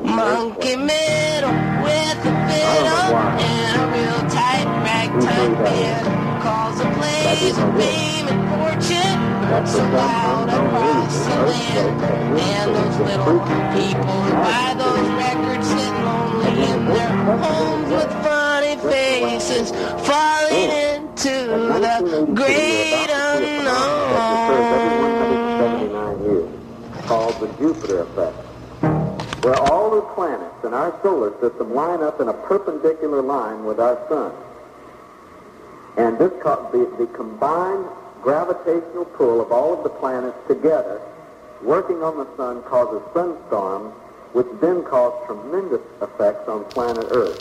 Monkey 0.04 0.78
middle 0.78 1.54
with 1.86 2.26
a 2.26 2.34
fiddle 2.50 3.16
and 3.40 3.74
a 3.82 3.86
real 3.94 4.22
tight 4.30 4.66
ragtime 4.84 5.54
band. 5.64 6.42
Calls 6.42 6.80
a 6.80 6.90
plays 6.98 7.58
a 7.58 7.74
fame 7.78 8.28
and 8.28 8.42
fortune. 8.50 9.13
So 9.44 9.80
loud 9.80 10.48
across 10.48 11.18
the 11.26 11.36
land. 11.36 12.02
And 12.40 12.76
those 12.76 12.98
little 13.00 13.40
people 13.76 14.06
buy 14.40 14.74
those 14.78 15.10
records 15.20 15.68
sit 15.68 15.94
lonely 16.04 16.64
in 16.72 16.86
their 16.88 17.38
homes 17.38 17.90
with 17.92 18.12
funny 18.24 18.76
faces, 18.78 19.72
falling 20.08 20.72
into 20.96 21.34
the 21.80 22.32
great 22.34 23.10
unknown. 23.12 24.04
called 27.04 27.36
the 27.42 27.48
Jupiter 27.60 28.04
effect, 28.04 28.38
where 29.44 29.60
all 29.60 29.92
the 29.92 30.02
planets 30.14 30.64
in 30.64 30.74
our 30.74 30.98
solar 31.04 31.38
system 31.42 31.74
line 31.74 32.02
up 32.02 32.22
in 32.22 32.30
a 32.30 32.34
perpendicular 32.34 33.22
line 33.22 33.66
with 33.66 33.80
our 33.80 34.00
sun. 34.08 34.32
And 35.98 36.18
this 36.18 36.32
the, 36.42 36.96
the 36.98 37.08
combined 37.08 37.86
gravitational 38.24 39.06
pull 39.06 39.42
of 39.42 39.52
all 39.52 39.78
of 39.78 39.84
the 39.84 39.90
planets 39.90 40.38
together 40.48 41.02
working 41.62 42.04
on 42.04 42.18
the 42.18 42.28
sun 42.36 42.62
causes 42.64 43.02
sunstorms, 43.14 43.92
which 44.34 44.48
then 44.60 44.84
cause 44.84 45.14
tremendous 45.26 45.82
effects 46.02 46.48
on 46.48 46.64
planet 46.72 47.08
Earth. 47.12 47.40